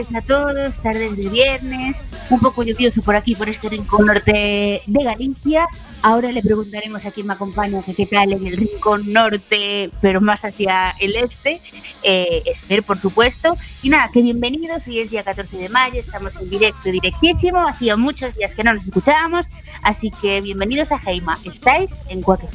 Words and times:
tardes 0.00 0.14
a 0.14 0.22
todos, 0.22 0.78
tardes 0.78 1.16
de 1.16 1.28
viernes, 1.28 2.02
un 2.30 2.40
poco 2.40 2.62
lluvioso 2.62 3.02
por 3.02 3.16
aquí, 3.16 3.34
por 3.34 3.48
este 3.48 3.68
rincón 3.68 4.06
norte 4.06 4.80
de 4.86 5.04
Galicia. 5.04 5.66
Ahora 6.02 6.32
le 6.32 6.42
preguntaremos 6.42 7.04
a 7.04 7.10
quien 7.10 7.26
me 7.26 7.34
acompaña 7.34 7.82
que 7.82 7.94
qué 7.94 8.06
tal 8.06 8.32
en 8.32 8.46
el 8.46 8.56
rincón 8.56 9.12
norte, 9.12 9.90
pero 10.00 10.20
más 10.20 10.44
hacia 10.44 10.90
el 11.00 11.16
este, 11.16 11.60
eh, 12.02 12.42
Esther, 12.46 12.82
por 12.82 12.98
supuesto. 12.98 13.56
Y 13.82 13.90
nada, 13.90 14.08
que 14.12 14.22
bienvenidos, 14.22 14.86
hoy 14.88 15.00
es 15.00 15.10
día 15.10 15.22
14 15.22 15.56
de 15.58 15.68
mayo, 15.68 16.00
estamos 16.00 16.36
en 16.36 16.48
directo, 16.48 16.90
directísimo, 16.90 17.58
hacía 17.66 17.96
muchos 17.96 18.32
días 18.34 18.54
que 18.54 18.64
no 18.64 18.72
nos 18.72 18.84
escuchábamos, 18.84 19.46
así 19.82 20.10
que 20.10 20.40
bienvenidos 20.40 20.92
a 20.92 20.98
Jaima, 20.98 21.36
estáis 21.44 22.00
en 22.08 22.22
Cuaque 22.22 22.48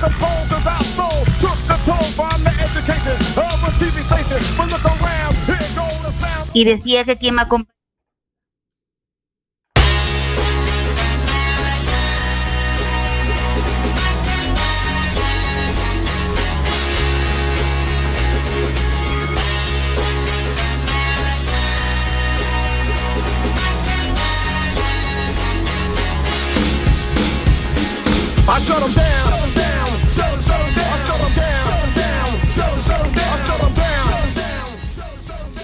was 0.00 0.10
the 0.10 0.18
pole, 0.18 0.46
cause 0.48 0.64
took 1.40 1.58
the 1.66 1.76
toll 1.84 2.08
from 2.16 2.44
the 2.44 2.50
education 2.50 3.16
of 3.36 3.62
a 3.64 3.70
TV 3.78 4.02
station. 4.02 4.56
But 4.56 4.70
look 4.70 4.84
around, 4.84 5.34
here 5.46 5.56
go 5.74 5.88
the 6.02 6.12
sound. 6.12 6.50
Y 6.54 6.64
decía 6.64 7.04
que 7.04 7.16
quien 7.16 7.34
me. 7.34 7.42
I 28.50 28.60
shut 28.60 28.80
them 28.80 28.92
down. 28.94 29.37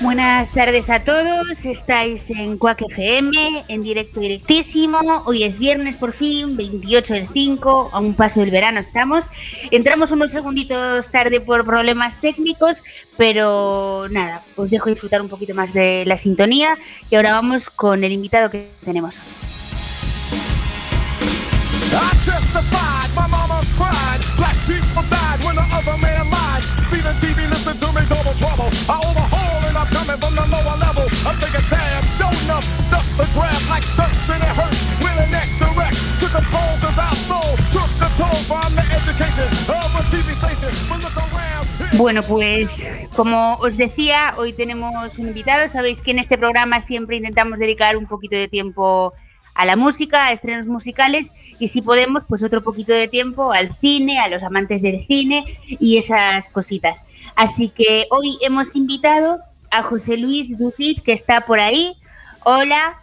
Buenas 0.04 0.50
tardes 0.50 0.90
a 0.90 1.02
todos, 1.02 1.64
estáis 1.64 2.28
en 2.28 2.58
Quack 2.58 2.82
FM, 2.90 3.64
en 3.68 3.80
directo 3.80 4.20
directísimo. 4.20 4.98
Hoy 5.24 5.44
es 5.44 5.58
viernes 5.58 5.96
por 5.96 6.12
fin, 6.12 6.58
28 6.58 7.14
del 7.14 7.26
5, 7.26 7.88
a 7.90 8.00
un 8.00 8.12
paso 8.12 8.40
del 8.40 8.50
verano 8.50 8.80
estamos. 8.80 9.30
Entramos 9.70 10.10
unos 10.10 10.30
segunditos 10.30 11.08
tarde 11.08 11.40
por 11.40 11.64
problemas 11.64 12.20
técnicos, 12.20 12.82
pero 13.16 14.06
nada, 14.10 14.42
os 14.56 14.68
dejo 14.68 14.90
disfrutar 14.90 15.22
un 15.22 15.30
poquito 15.30 15.54
más 15.54 15.72
de 15.72 16.04
la 16.06 16.18
sintonía 16.18 16.76
y 17.08 17.16
ahora 17.16 17.32
vamos 17.32 17.70
con 17.70 18.04
el 18.04 18.12
invitado 18.12 18.50
que 18.50 18.68
tenemos 18.84 19.16
hoy. 19.16 19.24
When 30.36 30.50
the 30.50 30.56
the 30.56 30.62
the 30.62 30.64
lower 30.64 30.76
level. 30.78 31.06
I'm 31.26 31.36
taking 31.40 31.66
tab, 31.68 32.04
show 32.18 32.30
enough 32.44 32.64
stuff 32.64 33.06
to 33.18 33.24
grab 33.34 33.60
like 33.70 33.82
shirts 33.82 34.30
and 34.30 34.42
it 34.42 34.54
hurts. 34.54 34.80
Really 35.00 35.26
neck 35.30 35.48
direct 35.58 35.96
to 36.20 36.26
the 36.30 36.42
pole, 36.50 36.76
cause 36.82 36.98
our 36.98 37.14
soul 37.14 37.56
took 37.70 37.90
the 38.02 38.08
toll 38.18 38.38
from 38.48 38.70
the 38.74 38.84
education 38.84 39.48
of 39.70 39.88
a 39.94 40.02
TV 40.10 40.34
station. 40.34 40.72
But 40.88 41.02
look 41.02 41.16
around. 41.16 41.66
Bueno, 41.96 42.22
pues 42.22 42.86
como 43.14 43.54
os 43.56 43.76
decía, 43.76 44.34
hoy 44.36 44.52
tenemos 44.52 45.18
un 45.18 45.28
invitado. 45.28 45.68
Sabéis 45.68 46.00
que 46.00 46.10
en 46.10 46.18
este 46.18 46.38
programa 46.38 46.80
siempre 46.80 47.16
intentamos 47.16 47.58
dedicar 47.58 47.96
un 47.96 48.06
poquito 48.06 48.36
de 48.36 48.48
tiempo 48.48 49.12
a 49.54 49.64
la 49.64 49.76
música, 49.76 50.26
a 50.26 50.32
estrenos 50.32 50.66
musicales 50.66 51.30
y 51.60 51.68
si 51.68 51.80
podemos, 51.80 52.24
pues 52.24 52.42
otro 52.42 52.62
poquito 52.62 52.92
de 52.92 53.06
tiempo 53.06 53.52
al 53.52 53.72
cine, 53.72 54.18
a 54.18 54.28
los 54.28 54.42
amantes 54.42 54.82
del 54.82 55.00
cine 55.00 55.44
y 55.68 55.96
esas 55.96 56.48
cositas. 56.48 57.04
Así 57.36 57.68
que 57.68 58.06
hoy 58.10 58.36
hemos 58.42 58.74
invitado 58.74 59.38
a 59.74 59.82
José 59.82 60.16
Luis 60.16 60.56
Ducit, 60.56 61.02
que 61.02 61.12
está 61.12 61.40
por 61.40 61.58
ahí. 61.58 61.96
Hola. 62.44 63.00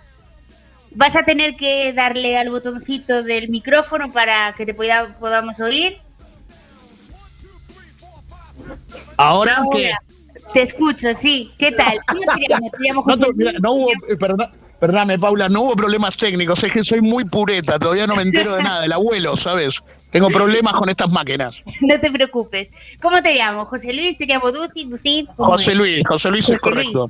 Vas 0.94 1.16
a 1.16 1.24
tener 1.24 1.56
que 1.56 1.94
darle 1.94 2.38
al 2.38 2.50
botoncito 2.50 3.24
del 3.24 3.50
micrófono 3.50 4.12
para 4.12 4.54
que 4.58 4.66
te 4.66 4.74
podamos 4.74 5.60
oír. 5.60 6.00
Ahora, 9.18 9.58
Te 10.54 10.62
escucho, 10.62 11.14
sí. 11.14 11.52
¿Qué 11.58 11.72
tal? 11.72 12.00
¿Cómo 12.08 12.22
te 12.22 12.48
llamo? 12.80 13.04
José 13.04 13.26
no, 13.62 13.74
hubo, 13.74 13.90
Perdóname, 14.80 15.20
Paula, 15.20 15.48
no 15.48 15.62
hubo 15.62 15.76
problemas 15.76 16.18
técnicos, 16.18 16.64
es 16.64 16.72
que 16.72 16.84
soy 16.84 17.02
muy 17.02 17.24
pureta, 17.26 17.78
todavía 17.78 18.08
no 18.08 18.16
me 18.16 18.24
entero 18.24 18.56
de 18.56 18.64
nada, 18.64 18.84
el 18.84 18.92
abuelo, 18.92 19.38
¿sabes? 19.38 19.82
Tengo 20.12 20.30
problemas 20.30 20.74
con 20.74 20.90
estas 20.90 21.12
máquinas. 21.12 21.64
No 21.82 22.00
te 22.00 22.12
preocupes. 22.12 22.72
¿Cómo 23.02 23.22
te 23.22 23.34
llamo? 23.34 23.66
¿José 23.66 23.94
Luis? 23.94 24.18
¿Te 24.18 24.26
llamo 24.26 24.52
Duci? 24.52 24.86
Duci 24.86 25.28
José 25.36 25.74
Luis, 25.74 26.04
José 26.08 26.30
Luis 26.30 26.50
es 26.50 26.62
correcto. 26.62 27.08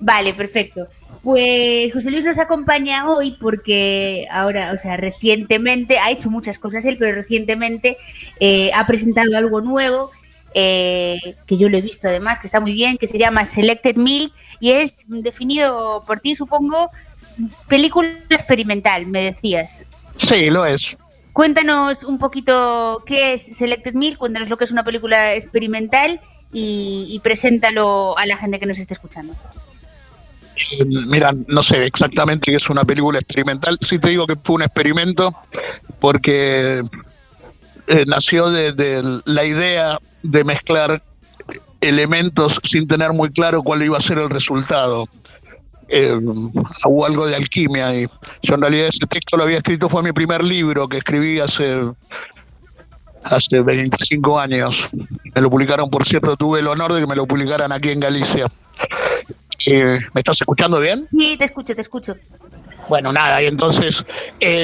Vale, 0.00 0.34
perfecto. 0.34 0.86
Pues 1.22 1.92
José 1.92 2.10
Luis 2.10 2.24
nos 2.24 2.38
acompaña 2.38 3.08
hoy 3.08 3.36
porque 3.40 4.26
ahora, 4.30 4.72
o 4.72 4.78
sea, 4.78 4.96
recientemente, 4.98 5.98
ha 5.98 6.10
hecho 6.10 6.30
muchas 6.30 6.58
cosas 6.58 6.84
él, 6.84 6.96
pero 6.98 7.14
recientemente 7.14 7.96
eh, 8.40 8.70
ha 8.74 8.86
presentado 8.86 9.36
algo 9.36 9.62
nuevo 9.62 10.10
eh, 10.52 11.18
que 11.46 11.56
yo 11.56 11.68
lo 11.68 11.78
he 11.78 11.82
visto 11.82 12.08
además, 12.08 12.40
que 12.40 12.46
está 12.46 12.60
muy 12.60 12.74
bien, 12.74 12.98
que 12.98 13.06
se 13.06 13.18
llama 13.18 13.44
Selected 13.44 13.96
Milk 13.96 14.32
y 14.60 14.72
es 14.72 15.04
definido 15.08 16.04
por 16.06 16.20
ti, 16.20 16.36
supongo, 16.36 16.90
película 17.68 18.10
experimental, 18.28 19.06
me 19.06 19.22
decías. 19.22 19.84
Sí, 20.18 20.50
lo 20.50 20.64
es. 20.66 20.96
Cuéntanos 21.34 22.04
un 22.04 22.18
poquito 22.18 23.02
qué 23.04 23.32
es 23.32 23.44
Selected 23.44 23.94
Milk, 23.94 24.18
cuéntanos 24.18 24.48
lo 24.48 24.56
que 24.56 24.62
es 24.62 24.70
una 24.70 24.84
película 24.84 25.34
experimental 25.34 26.20
y, 26.52 27.20
preséntalo 27.24 28.16
a 28.16 28.24
la 28.24 28.36
gente 28.36 28.60
que 28.60 28.66
nos 28.66 28.78
esté 28.78 28.94
escuchando. 28.94 29.34
Eh, 30.56 30.84
mira, 30.84 31.32
no 31.48 31.60
sé 31.60 31.86
exactamente 31.86 32.52
qué 32.52 32.56
es 32.56 32.70
una 32.70 32.84
película 32.84 33.18
experimental. 33.18 33.76
Sí 33.80 33.98
te 33.98 34.10
digo 34.10 34.28
que 34.28 34.36
fue 34.36 34.54
un 34.54 34.62
experimento 34.62 35.34
porque 35.98 36.84
eh, 37.88 38.04
nació 38.06 38.50
de, 38.50 39.20
la 39.24 39.44
idea 39.44 39.98
de 40.22 40.44
mezclar 40.44 41.02
elementos 41.80 42.60
sin 42.62 42.86
tener 42.86 43.12
muy 43.12 43.32
claro 43.32 43.64
cuál 43.64 43.82
iba 43.82 43.98
a 43.98 44.00
ser 44.00 44.18
el 44.18 44.30
resultado. 44.30 45.08
Eh, 45.88 46.12
hubo 46.12 47.06
algo 47.06 47.26
de 47.26 47.36
alquimia 47.36 47.94
y 47.94 48.06
yo 48.42 48.54
en 48.54 48.60
realidad 48.60 48.86
ese 48.88 49.06
texto 49.06 49.36
lo 49.36 49.44
había 49.44 49.58
escrito, 49.58 49.88
fue 49.88 50.02
mi 50.02 50.12
primer 50.12 50.42
libro 50.42 50.88
que 50.88 50.98
escribí 50.98 51.40
hace, 51.40 51.82
hace 53.22 53.60
25 53.60 54.38
años. 54.38 54.88
Me 55.34 55.40
lo 55.40 55.50
publicaron, 55.50 55.90
por 55.90 56.04
cierto, 56.04 56.36
tuve 56.36 56.60
el 56.60 56.66
honor 56.66 56.92
de 56.92 57.00
que 57.00 57.06
me 57.06 57.16
lo 57.16 57.26
publicaran 57.26 57.72
aquí 57.72 57.90
en 57.90 58.00
Galicia. 58.00 58.46
Eh, 59.66 59.98
¿Me 60.12 60.20
estás 60.20 60.40
escuchando 60.40 60.80
bien? 60.80 61.08
Sí, 61.16 61.36
te 61.36 61.44
escucho, 61.44 61.74
te 61.74 61.80
escucho. 61.80 62.16
Bueno, 62.88 63.12
nada, 63.12 63.42
y 63.42 63.46
entonces 63.46 64.04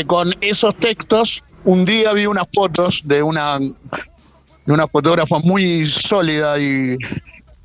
con 0.07 0.35
esos 0.41 0.77
textos 0.77 1.43
un 1.65 1.85
día 1.85 2.13
vi 2.13 2.27
unas 2.27 2.47
fotos 2.53 3.03
de 3.05 3.23
una, 3.23 3.59
de 3.59 4.73
una 4.73 4.87
fotógrafa 4.87 5.39
muy 5.39 5.85
sólida 5.85 6.59
y, 6.59 6.97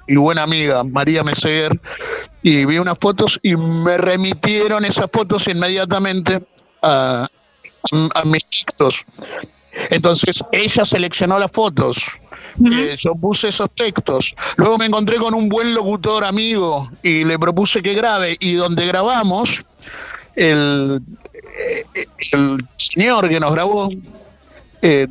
buena 0.08 0.44
amiga, 0.44 0.84
María 0.84 1.24
Meseguer, 1.24 1.80
y 2.44 2.66
vi 2.66 2.78
unas 2.78 2.98
fotos 3.00 3.40
y 3.42 3.56
me 3.56 3.98
remitieron 3.98 4.86
esas 4.86 5.10
fotos 5.12 5.48
inmediatamente 5.48 6.42
a, 6.82 7.28
mis 8.26 8.46
textos. 8.46 9.06
Entonces 9.90 10.44
ella 10.52 10.86
seleccionó 10.86 11.38
las 11.38 11.52
fotos, 11.52 12.06
eh, 12.72 12.96
yo 12.98 13.14
puse 13.16 13.50
esos 13.50 13.70
textos, 13.72 14.34
luego 14.56 14.78
me 14.78 14.86
encontré 14.86 15.18
con 15.18 15.34
un 15.34 15.50
buen 15.50 15.74
locutor 15.74 16.24
amigo 16.24 16.90
y 17.04 17.24
le 17.26 17.38
propuse 17.38 17.82
que 17.82 17.94
grabe 17.94 18.38
y 18.40 18.54
donde 18.54 18.86
grabamos, 18.88 19.66
el, 20.36 21.02
el 22.32 22.66
señor 22.78 23.30
que 23.30 23.40
nos 23.40 23.52
grabó 23.54 23.90
eh, 24.82 25.08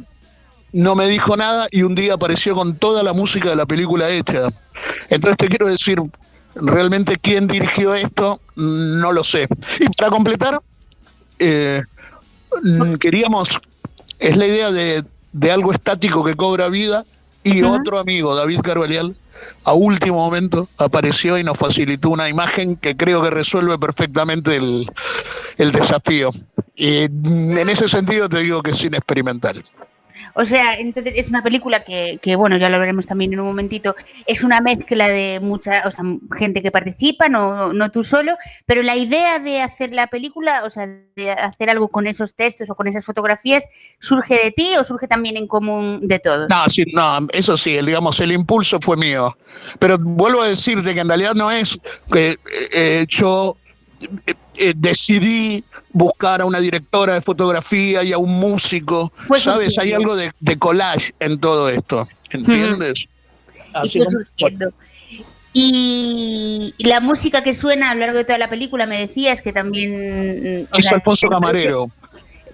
no 0.72 0.94
me 0.94 1.08
dijo 1.08 1.36
nada 1.36 1.66
y 1.70 1.82
un 1.82 1.94
día 1.94 2.14
apareció 2.14 2.54
con 2.54 2.76
toda 2.76 3.02
la 3.02 3.12
música 3.12 3.48
de 3.50 3.56
la 3.56 3.66
película 3.66 4.08
hecha. 4.08 4.48
Entonces 5.08 5.36
te 5.36 5.48
quiero 5.48 5.66
decir, 5.66 5.98
realmente 6.54 7.18
quién 7.20 7.46
dirigió 7.46 7.94
esto, 7.94 8.40
no 8.56 9.12
lo 9.12 9.24
sé. 9.24 9.48
Y 9.80 9.88
para 9.96 10.10
completar, 10.10 10.60
eh, 11.38 11.82
queríamos, 13.00 13.60
es 14.18 14.36
la 14.36 14.46
idea 14.46 14.70
de, 14.70 15.04
de, 15.32 15.50
algo 15.50 15.72
estático 15.72 16.24
que 16.24 16.36
cobra 16.36 16.68
vida 16.68 17.04
y 17.42 17.62
otro 17.62 17.98
amigo, 17.98 18.34
David 18.34 18.60
Carvalial, 18.60 19.16
a 19.64 19.74
último 19.74 20.16
momento 20.16 20.68
apareció 20.78 21.38
y 21.38 21.44
nos 21.44 21.58
facilitó 21.58 22.10
una 22.10 22.28
imagen 22.28 22.76
que 22.76 22.96
creo 22.96 23.22
que 23.22 23.30
resuelve 23.30 23.78
perfectamente 23.78 24.56
el, 24.56 24.90
el 25.58 25.72
desafío. 25.72 26.30
Y 26.74 27.04
en 27.04 27.68
ese 27.68 27.88
sentido 27.88 28.28
te 28.28 28.38
digo 28.40 28.62
que 28.62 28.72
es 28.72 28.84
inexperimental. 28.84 29.62
O 30.34 30.44
sea, 30.44 30.74
es 30.74 31.28
una 31.30 31.42
película 31.42 31.84
que, 31.84 32.18
que, 32.20 32.36
bueno, 32.36 32.56
ya 32.56 32.68
lo 32.68 32.78
veremos 32.78 33.06
también 33.06 33.32
en 33.32 33.40
un 33.40 33.46
momentito, 33.46 33.94
es 34.26 34.42
una 34.42 34.60
mezcla 34.60 35.08
de 35.08 35.40
mucha, 35.40 35.82
o 35.86 35.90
sea, 35.90 36.04
gente 36.36 36.62
que 36.62 36.70
participa, 36.70 37.28
no, 37.28 37.72
no 37.72 37.90
tú 37.90 38.02
solo, 38.02 38.36
pero 38.66 38.82
la 38.82 38.96
idea 38.96 39.38
de 39.38 39.60
hacer 39.60 39.92
la 39.92 40.08
película, 40.08 40.64
o 40.64 40.70
sea, 40.70 40.86
de 40.86 41.30
hacer 41.30 41.70
algo 41.70 41.88
con 41.88 42.06
esos 42.06 42.34
textos 42.34 42.70
o 42.70 42.74
con 42.74 42.86
esas 42.86 43.04
fotografías, 43.04 43.64
¿surge 44.00 44.34
de 44.34 44.50
ti 44.50 44.72
o 44.78 44.84
surge 44.84 45.06
también 45.06 45.36
en 45.36 45.46
común 45.46 46.00
de 46.02 46.18
todos? 46.18 46.48
No, 46.48 46.68
sí, 46.68 46.84
no, 46.92 47.26
eso 47.32 47.56
sí, 47.56 47.72
digamos, 47.82 48.18
el 48.20 48.32
impulso 48.32 48.80
fue 48.80 48.96
mío. 48.96 49.36
Pero 49.78 49.98
vuelvo 49.98 50.42
a 50.42 50.48
decirte 50.48 50.94
que 50.94 51.00
en 51.00 51.08
realidad 51.08 51.34
no 51.34 51.50
es 51.50 51.78
que 52.10 52.38
eh, 52.72 53.06
yo 53.08 53.56
eh, 54.26 54.34
eh, 54.56 54.72
decidí 54.76 55.64
buscar 55.94 56.42
a 56.42 56.44
una 56.44 56.60
directora 56.60 57.14
de 57.14 57.22
fotografía 57.22 58.02
y 58.02 58.12
a 58.12 58.18
un 58.18 58.38
músico. 58.38 59.12
¿Sabes? 59.38 59.78
Hay 59.78 59.94
algo 59.94 60.14
de, 60.16 60.32
collage 60.58 61.14
en 61.20 61.40
todo 61.40 61.70
esto. 61.70 62.06
¿Entiendes? 62.30 63.06
fue 63.72 64.04
surgiendo. 64.04 64.70
Y 65.56 66.74
la 66.78 67.00
música 67.00 67.44
que 67.44 67.54
suena 67.54 67.90
a 67.90 67.94
lo 67.94 68.00
largo 68.00 68.18
de 68.18 68.24
toda 68.24 68.38
la 68.38 68.50
película, 68.50 68.86
me 68.86 68.98
decías 68.98 69.40
que 69.40 69.52
también. 69.52 70.68
Es 70.76 70.92
Alfonso 70.92 71.28
Camarero. 71.28 71.90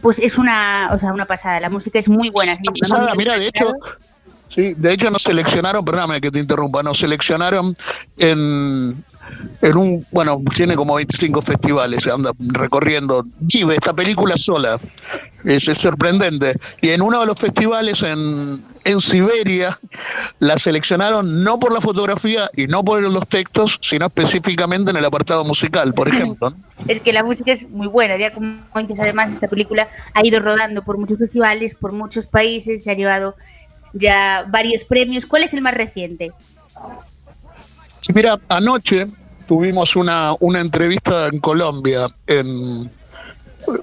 Pues 0.02 0.19
es 0.19 0.38
una, 0.38 0.90
o 0.92 0.98
sea, 0.98 1.12
una 1.12 1.25
pasada. 1.25 1.60
La 1.60 1.70
música 1.70 1.98
es 1.98 2.08
muy 2.08 2.28
buena. 2.28 2.54
pasada, 2.78 3.14
mira, 3.14 3.38
de 3.38 3.48
hecho, 3.48 3.72
Sí, 4.50 4.75
de 4.76 4.92
hecho 4.92 5.10
nos 5.10 5.22
seleccionaron, 5.22 5.84
perdóname 5.84 6.20
que 6.20 6.31
te 6.31 6.40
interrumpa, 6.40 6.82
nos 6.82 6.98
seleccionaron 6.98 7.76
en, 8.19 9.04
en 9.62 9.77
un, 9.77 10.06
bueno, 10.11 10.43
tiene 10.55 10.75
como 10.75 10.94
25 10.94 11.43
festivales, 11.43 12.03
se 12.03 12.11
anda 12.11 12.32
recorriendo, 12.38 13.25
vive 13.38 13.75
esta 13.75 13.93
película 13.93 14.37
sola, 14.37 14.79
es, 15.44 15.65
sorprendente. 15.65 16.55
Y 16.81 16.91
en 16.91 17.03
uno 17.03 17.21
de 17.21 17.27
los 17.27 17.38
festivales 17.38 18.03
en, 18.03 18.65
en 18.85 19.00
Siberia 19.00 19.79
la 20.38 20.59
seleccionaron 20.59 21.43
no 21.43 21.59
por 21.59 21.73
la 21.73 21.81
fotografía 21.81 22.50
y 22.56 22.67
no 22.67 22.85
por 22.85 23.03
los 23.03 23.29
textos, 23.29 23.79
sino 23.82 24.06
específicamente 24.06 24.91
en 24.91 24.97
el 24.97 25.05
apartado 25.05 25.44
musical, 25.44 25.93
por 25.94 26.09
ejemplo. 26.09 26.55
Es 26.88 27.00
que 27.00 27.12
la 27.12 27.23
música 27.23 27.53
es 27.53 27.69
muy 27.69 27.87
buena, 27.87 28.17
ya 28.17 28.33
como 28.33 28.61
además 28.73 29.33
esta 29.33 29.49
película 29.49 29.88
ha 30.15 30.26
ido 30.26 30.41
rodando 30.41 30.83
por 30.83 30.99
muchos 30.99 31.19
festivales, 31.19 31.75
por 31.75 31.93
muchos 31.93 32.26
países, 32.26 32.85
se 32.85 32.91
ha 32.91 32.94
llevado 32.94 33.37
ya 33.93 34.47
varios 34.49 34.85
premios. 34.85 35.26
¿Cuál 35.26 35.43
es 35.44 35.55
el 35.55 35.61
más 35.61 35.75
reciente? 35.75 36.33
Mira, 38.14 38.38
anoche 38.49 39.06
tuvimos 39.47 39.97
una, 39.97 40.32
una 40.41 40.61
entrevista 40.61 41.26
en 41.26 41.41
Colombia, 41.41 42.06
en, 42.26 42.91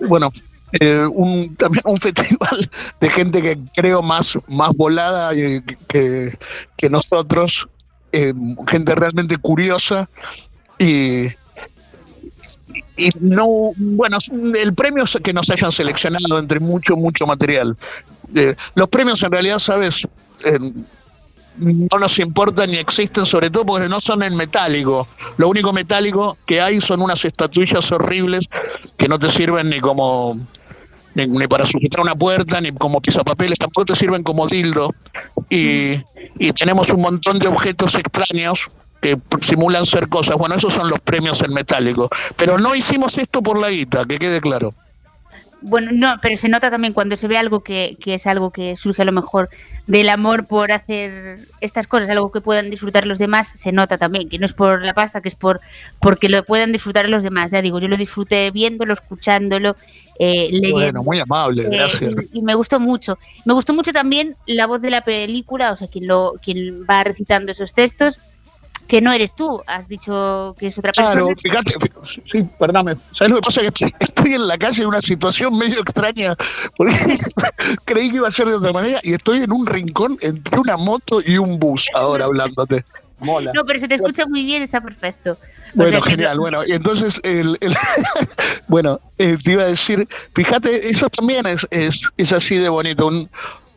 bueno, 0.08 0.32
eh, 0.80 1.06
un, 1.06 1.56
también 1.58 1.84
un 1.86 2.00
festival 2.00 2.70
de 3.00 3.10
gente 3.10 3.42
que 3.42 3.58
creo 3.76 4.02
más, 4.02 4.38
más 4.48 4.76
volada 4.76 5.34
que, 5.88 6.38
que 6.76 6.90
nosotros, 6.90 7.68
eh, 8.12 8.34
gente 8.68 8.96
realmente 8.96 9.38
curiosa 9.38 10.10
y, 10.80 11.28
y 12.98 13.10
no, 13.20 13.72
bueno, 13.76 14.18
el 14.56 14.74
premio 14.74 15.04
es 15.04 15.18
que 15.24 15.34
nos 15.34 15.50
hayan 15.50 15.72
seleccionado 15.72 16.40
entre 16.40 16.60
mucho, 16.60 16.96
mucho 16.96 17.26
material. 17.26 17.78
Eh, 18.36 18.56
los 18.76 18.90
premios 18.90 19.22
en 19.24 19.32
realidad, 19.32 19.60
sabes, 19.60 20.08
no 21.58 22.00
nos 22.00 22.20
importan 22.20 22.72
ni 22.72 22.78
existen, 22.78 23.26
sobre 23.26 23.50
todo 23.50 23.66
porque 23.66 23.90
no 23.90 24.00
son 24.00 24.24
en 24.24 24.36
metálico. 24.36 25.08
Lo 25.38 25.50
único 25.50 25.74
metálico 25.74 26.38
que 26.46 26.62
hay 26.62 26.82
son 26.82 27.02
unas 27.02 27.24
estatuillas 27.26 27.92
horribles 27.92 28.48
que 28.98 29.08
no 29.08 29.20
te 29.20 29.30
sirven 29.30 29.70
ni 29.70 29.80
como 29.80 30.36
ni, 31.26 31.48
para 31.48 31.66
sujetar 31.66 32.02
una 32.02 32.16
puerta, 32.16 32.62
ni 32.62 32.72
como 32.72 33.02
pisapapeles, 33.02 33.58
tampoco 33.58 33.86
te 33.86 33.96
sirven 33.96 34.24
como 34.24 34.48
dildo. 34.48 34.94
Y, 35.50 35.94
y 36.38 36.54
tenemos 36.54 36.90
un 36.90 37.02
montón 37.02 37.40
de 37.40 37.48
objetos 37.48 37.96
extraños 37.96 38.70
que 39.02 39.18
simulan 39.42 39.86
ser 39.86 40.10
cosas. 40.10 40.36
Bueno, 40.38 40.56
esos 40.56 40.74
son 40.74 40.90
los 40.90 41.00
premios 41.00 41.42
en 41.42 41.54
metálico. 41.54 42.10
Pero 42.36 42.58
no 42.58 42.76
hicimos 42.76 43.18
esto 43.18 43.42
por 43.42 43.60
la 43.60 43.70
guita, 43.70 44.06
que 44.06 44.20
quede 44.20 44.42
claro. 44.42 44.74
Bueno, 45.62 45.92
no, 45.92 46.16
pero 46.22 46.38
se 46.38 46.50
nota 46.50 46.70
también 46.70 46.94
cuando 46.94 47.16
se 47.18 47.28
ve 47.28 47.38
algo 47.38 47.62
que, 47.62 47.98
que, 48.00 48.14
es 48.14 48.28
algo 48.28 48.52
que 48.52 48.76
surge 48.76 49.02
a 49.02 49.06
lo 49.06 49.12
mejor 49.12 49.50
del 49.88 50.10
amor 50.10 50.46
por 50.46 50.72
hacer 50.72 51.40
estas 51.62 51.88
cosas, 51.88 52.10
algo 52.10 52.32
que 52.32 52.42
puedan 52.42 52.70
disfrutar 52.70 53.08
los 53.08 53.18
demás, 53.18 53.48
se 53.56 53.72
nota 53.72 53.98
también, 53.98 54.30
que 54.30 54.38
no 54.38 54.46
es 54.46 54.54
por 54.54 54.84
la 54.84 54.94
pasta, 54.94 55.22
que 55.22 55.30
es 55.30 55.36
por 55.36 55.60
porque 56.00 56.30
lo 56.30 56.44
puedan 56.44 56.72
disfrutar 56.72 57.10
los 57.10 57.24
demás. 57.24 57.52
Ya 57.52 57.62
digo, 57.62 57.80
yo 57.80 57.88
lo 57.88 57.98
disfruté 57.98 58.52
viéndolo, 58.52 58.94
escuchándolo, 58.94 59.76
eh, 60.20 60.50
leyendo. 60.52 60.74
Bueno, 60.74 61.04
muy 61.04 61.20
amable, 61.20 61.64
eh, 61.64 61.70
gracias. 61.70 62.12
y, 62.34 62.42
me 62.42 62.54
gustó 62.56 62.80
mucho. 62.80 63.18
Me 63.46 63.54
gustó 63.54 63.74
mucho 63.74 63.94
también 63.94 64.36
la 64.46 64.68
voz 64.68 64.82
de 64.82 64.90
la 64.90 65.02
película, 65.02 65.72
o 65.72 65.78
sea, 65.78 65.88
quien, 65.88 66.08
lo, 66.08 66.34
quien 66.44 66.86
va 66.90 67.04
recitando 67.04 67.52
esos 67.52 67.74
textos 67.74 68.20
que 68.88 69.02
no 69.02 69.12
eres 69.12 69.34
tú, 69.34 69.62
has 69.68 69.88
dicho 69.88 70.56
que 70.58 70.68
es 70.68 70.78
otra 70.78 70.94
persona. 70.94 71.12
Claro, 71.12 71.36
fíjate, 71.42 71.74
sí, 72.32 72.44
perdóname. 72.58 72.96
¿Sabes 73.18 73.32
lo 73.32 73.36
que 73.36 73.42
pasa? 73.42 73.62
Que 73.72 73.94
estoy 74.00 74.34
en 74.34 74.48
la 74.48 74.58
calle 74.58 74.82
en 74.82 74.88
una 74.88 75.02
situación 75.02 75.58
medio 75.58 75.82
extraña, 75.82 76.36
porque 76.76 76.96
creí 77.86 78.10
que 78.10 78.18
iba 78.18 78.28
a 78.28 78.32
ser 78.32 78.48
de 78.48 78.56
otra 78.56 78.72
manera 78.72 79.00
y 79.04 79.14
estoy 79.14 79.42
en 79.42 79.52
un 79.52 79.66
rincón 79.66 80.18
entre 80.22 80.60
una 80.60 80.78
moto 80.78 81.20
y 81.24 81.38
un 81.38 81.60
bus 81.60 81.88
ahora 81.94 82.26
hablándote. 82.26 82.86
Mola. 83.20 83.52
No, 83.54 83.66
pero 83.66 83.80
se 83.80 83.88
te 83.88 83.96
escucha 83.96 84.26
muy 84.28 84.44
bien, 84.44 84.62
está 84.62 84.80
perfecto. 84.80 85.38
bueno, 85.74 86.02
genial, 86.04 86.40
bueno, 86.40 86.64
y 86.66 86.74
entonces, 86.74 87.20
el, 87.24 87.58
bueno, 88.68 89.00
eh, 89.18 89.38
te 89.44 89.54
iba 89.54 89.64
a 89.64 89.68
decir, 89.68 90.08
fíjate, 90.34 90.90
eso 90.90 91.10
también 91.10 91.46
es, 91.48 91.66
es, 91.72 92.02
es 92.16 92.32
así 92.32 92.58
de 92.58 92.70
bonito, 92.70 93.08
un, 93.08 93.30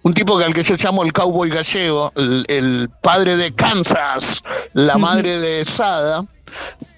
un 0.02 0.14
tipo 0.14 0.38
que 0.38 0.44
al 0.44 0.55
que 0.55 0.64
yo 0.64 0.76
llamo 0.76 1.02
el 1.02 1.12
cowboy 1.12 1.50
gallego, 1.50 2.12
el, 2.17 2.88
padre 3.02 3.37
de 3.37 3.52
Kansas, 3.52 4.43
la 4.73 4.97
madre 4.99 5.38
de 5.38 5.64
Sada, 5.64 6.25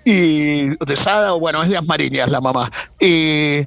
y 0.04 0.76
de 0.76 0.96
Sada, 0.96 1.32
bueno, 1.32 1.62
es 1.62 1.68
de 1.68 1.76
Asmariñas 1.76 2.30
la 2.30 2.40
mamá. 2.40 2.70
Y, 3.00 3.66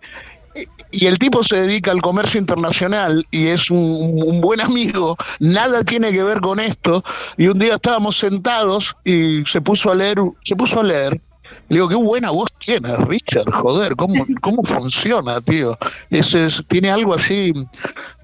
y 0.92 1.08
el 1.08 1.20
tipo 1.20 1.44
se 1.44 1.58
dedica 1.58 1.92
al 1.92 2.02
comercio 2.02 2.40
internacional 2.40 3.28
y 3.30 3.48
es 3.48 3.70
un, 3.70 4.40
buen 4.40 4.62
amigo, 4.62 5.18
nada 5.40 5.84
tiene 5.84 6.14
que 6.14 6.24
ver 6.24 6.40
con 6.40 6.60
esto. 6.60 7.04
Y 7.38 7.48
un 7.48 7.60
día 7.60 7.76
estábamos 7.76 8.18
sentados 8.18 8.96
y 9.04 9.44
se 9.46 9.60
puso 9.60 9.92
a 9.92 9.96
leer, 9.96 10.18
se 10.44 10.56
puso 10.56 10.80
a 10.80 10.84
leer. 10.84 11.20
Le 11.68 11.78
digo, 11.78 11.90
qué 11.90 11.96
buena 11.96 12.32
voz 12.32 12.52
tiene 12.60 12.96
Richard, 12.96 13.52
joder, 13.52 13.96
¿cómo, 13.96 14.26
cómo 14.40 14.64
funciona, 14.64 15.42
tío? 15.42 15.78
Ese 16.10 16.48
tiene 16.68 16.92
algo 16.92 17.14
así 17.16 17.54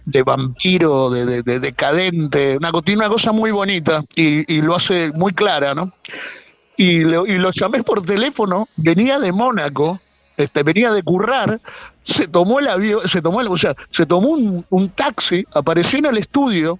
de 0.06 0.24
vampiro, 0.24 1.10
de, 1.10 1.42
decadente, 1.60 2.58
una, 2.58 2.72
una 2.72 3.10
cosa 3.10 3.32
muy 3.32 3.52
bonita 3.52 4.04
y, 4.16 4.62
lo 4.62 4.76
hace 4.76 5.12
muy 5.14 5.34
clara, 5.34 5.74
¿no? 5.74 5.92
Y 6.78 7.00
lo, 7.00 7.26
y 7.26 7.38
lo 7.38 7.52
llamé 7.52 7.84
por 7.84 8.04
teléfono, 8.04 8.68
venía 8.76 9.20
de 9.20 9.32
Mónaco, 9.32 10.00
este, 10.38 10.64
venía 10.64 10.92
de 10.92 11.04
currar, 11.04 11.60
se 12.04 12.28
tomó 12.28 12.60
el 12.60 12.68
avión, 12.68 13.08
se 13.08 13.22
tomó, 13.22 13.40
o 13.40 13.58
sea, 13.58 13.76
se 13.92 14.06
tomó 14.06 14.30
un, 14.30 14.66
un 14.70 14.90
taxi, 14.90 15.46
apareció 15.54 16.00
en 16.00 16.06
el 16.08 16.18
estudio 16.18 16.80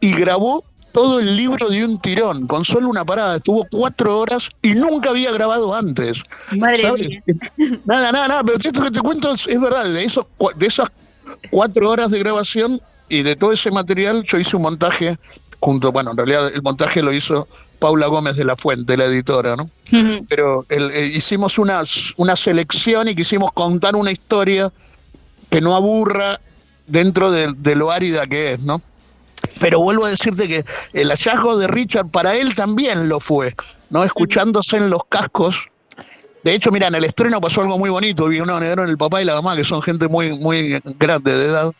y 0.00 0.12
grabó 0.12 0.64
todo 0.98 1.20
el 1.20 1.36
libro 1.36 1.68
de 1.68 1.84
un 1.84 2.00
tirón, 2.00 2.48
con 2.48 2.64
solo 2.64 2.88
una 2.88 3.04
parada. 3.04 3.36
Estuvo 3.36 3.64
cuatro 3.70 4.18
horas 4.18 4.50
y 4.60 4.74
nunca 4.74 5.10
había 5.10 5.30
grabado 5.30 5.72
antes. 5.72 6.24
Madre 6.50 6.92
mía. 6.92 7.22
Nada, 7.84 8.10
nada, 8.10 8.26
nada, 8.26 8.42
pero 8.42 8.58
esto 8.58 8.82
que 8.82 8.90
te 8.90 8.98
cuento 8.98 9.32
es, 9.32 9.60
verdad. 9.60 9.84
De, 9.84 10.02
esos, 10.02 10.26
de 10.56 10.66
esas 10.66 10.90
cuatro 11.50 11.88
horas 11.88 12.10
de 12.10 12.18
grabación 12.18 12.80
y 13.08 13.22
de 13.22 13.36
todo 13.36 13.52
ese 13.52 13.70
material 13.70 14.24
yo 14.26 14.38
hice 14.38 14.56
un 14.56 14.62
montaje 14.62 15.18
junto, 15.60 15.92
bueno, 15.92 16.10
en 16.10 16.16
realidad 16.16 16.48
el 16.52 16.62
montaje 16.62 17.00
lo 17.00 17.12
hizo 17.12 17.46
Paula 17.78 18.08
Gómez 18.08 18.34
de 18.34 18.44
la 18.44 18.56
Fuente, 18.56 18.96
la 18.96 19.04
editora, 19.04 19.54
¿no? 19.54 19.70
Pero 20.28 20.66
eh, 20.68 21.12
hicimos 21.14 21.58
una, 21.58 21.80
una 22.16 22.34
selección 22.34 23.06
y 23.06 23.14
quisimos 23.14 23.52
contar 23.52 23.94
una 23.94 24.10
historia 24.10 24.72
que 25.48 25.60
no 25.60 25.76
aburra 25.76 26.40
dentro 26.88 27.30
de, 27.30 27.54
lo 27.76 27.92
árida 27.92 28.26
que 28.26 28.54
es, 28.54 28.60
¿no? 28.60 28.82
Pero 29.60 29.80
vuelvo 29.80 30.04
a 30.06 30.10
decirte 30.10 30.46
que 30.46 30.64
el 30.92 31.10
hallazgo 31.10 31.58
de 31.58 31.66
Richard 31.66 32.08
para 32.08 32.34
él 32.34 32.54
también 32.54 33.08
lo 33.08 33.20
fue, 33.20 33.54
¿no? 33.90 34.04
Escuchándose 34.04 34.76
en 34.76 34.90
los 34.90 35.02
cascos 35.08 35.68
de 36.44 36.54
hecho, 36.54 36.70
mira, 36.70 36.86
en 36.86 36.94
el 36.94 37.04
estreno 37.04 37.40
pasó 37.40 37.62
algo 37.62 37.78
muy 37.78 37.90
bonito. 37.90 38.26
Vi 38.26 38.40
uno 38.40 38.56
en 38.62 38.78
el 38.78 38.96
papá 38.96 39.20
y 39.20 39.24
la 39.24 39.34
mamá, 39.34 39.56
que 39.56 39.64
son 39.64 39.82
gente 39.82 40.08
muy, 40.08 40.38
muy 40.38 40.80
grande 40.98 41.36
de 41.36 41.46
edad. 41.46 41.72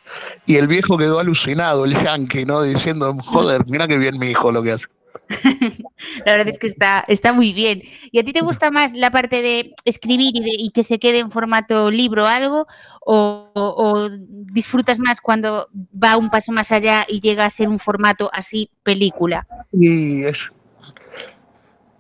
Y 0.47 0.57
el 0.57 0.67
viejo 0.67 0.99
quedó 0.99 1.19
alucinado, 1.19 1.85
el 1.85 1.95
yankee, 1.95 2.45
¿no? 2.45 2.63
Diciendo, 2.63 3.17
joder, 3.25 3.65
mira 3.67 3.87
qué 3.87 3.99
bien 3.99 4.19
mi 4.19 4.29
hijo 4.29 4.51
lo 4.51 4.63
que 4.63 4.73
hace. 4.73 4.85
la 6.25 6.33
verdad 6.33 6.49
es 6.49 6.59
que 6.59 6.67
está, 6.67 7.05
está 7.09 7.33
muy 7.33 7.53
bien. 7.53 7.83
¿Y 8.11 8.19
a 8.19 8.25
ti 8.25 8.33
te 8.33 8.41
gusta 8.41 8.71
más 8.71 8.93
la 8.95 9.11
parte 9.11 9.43
de 9.43 9.75
escribir 9.85 10.33
y, 10.35 10.71
que 10.71 10.83
se 10.83 10.99
quede 10.99 11.19
en 11.19 11.31
formato 11.31 11.91
libro 11.91 12.27
algo? 12.27 12.67
O, 13.05 14.09
disfrutas 14.11 14.99
más 14.99 15.21
cuando 15.21 15.69
va 15.73 16.17
un 16.17 16.31
paso 16.31 16.53
más 16.53 16.73
allá 16.73 17.07
y 17.09 17.21
llega 17.21 17.45
a 17.45 17.51
ser 17.51 17.69
un 17.69 17.79
formato 17.79 18.31
así 18.33 18.71
película? 18.83 19.47
Y 19.73 20.25
es. 20.25 20.39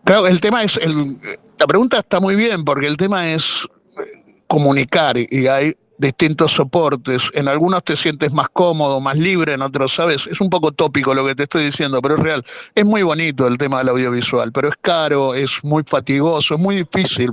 Claro, 0.04 0.26
el 0.26 0.40
tema 0.40 0.62
es 0.62 0.76
el, 0.78 1.18
la 1.58 1.66
pregunta 1.66 1.98
está 1.98 2.20
muy 2.20 2.34
bien 2.34 2.64
porque 2.64 2.86
el 2.86 2.96
tema 2.96 3.30
es 3.30 3.66
comunicar 4.46 5.16
y 5.18 5.46
hay 5.46 5.76
distintos 5.98 6.52
soportes. 6.52 7.30
En 7.34 7.48
algunos 7.48 7.82
te 7.82 7.96
sientes 7.96 8.32
más 8.32 8.48
cómodo, 8.50 9.00
más 9.00 9.18
libre, 9.18 9.54
en 9.54 9.62
otros, 9.62 9.92
¿sabes? 9.92 10.28
Es 10.28 10.40
un 10.40 10.48
poco 10.48 10.72
tópico 10.72 11.12
lo 11.12 11.26
que 11.26 11.34
te 11.34 11.42
estoy 11.42 11.64
diciendo, 11.64 12.00
pero 12.00 12.14
es 12.14 12.20
real. 12.20 12.44
Es 12.74 12.86
muy 12.86 13.02
bonito 13.02 13.46
el 13.46 13.58
tema 13.58 13.78
del 13.78 13.88
audiovisual, 13.88 14.52
pero 14.52 14.68
es 14.68 14.76
caro, 14.80 15.34
es 15.34 15.62
muy 15.64 15.82
fatigoso, 15.84 16.54
es 16.54 16.60
muy 16.60 16.76
difícil 16.76 17.32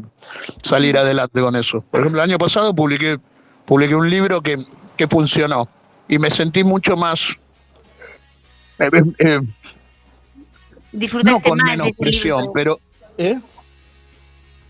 salir 0.63 0.97
adelante 0.97 1.39
con 1.39 1.55
eso. 1.55 1.81
Por 1.91 2.01
ejemplo, 2.01 2.21
el 2.21 2.29
año 2.29 2.39
pasado 2.39 2.73
publiqué, 2.73 3.19
publiqué 3.65 3.95
un 3.95 4.09
libro 4.09 4.41
que, 4.41 4.65
que 4.97 5.07
funcionó 5.07 5.69
y 6.07 6.17
me 6.17 6.29
sentí 6.29 6.63
mucho 6.63 6.97
más... 6.97 7.37
Eh, 8.79 8.89
eh, 8.91 9.03
eh 9.19 9.39
no 11.23 11.39
con 11.39 11.57
menos 11.57 11.89
presión, 11.97 12.49
pero... 12.53 12.79
¿eh? 13.17 13.39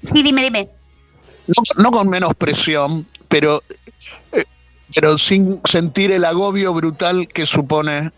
Sí, 0.03 0.21
dime, 0.21 0.43
dime. 0.43 0.67
No, 1.47 1.83
no, 1.83 1.91
con 1.91 2.09
menos 2.09 2.35
presión, 2.35 3.05
pero 3.27 3.61
pero 4.93 5.17
sin 5.17 5.59
sentir 5.65 6.11
el 6.11 6.25
agobio 6.25 6.73
brutal 6.73 7.27
que 7.27 7.45
supone 7.45 8.11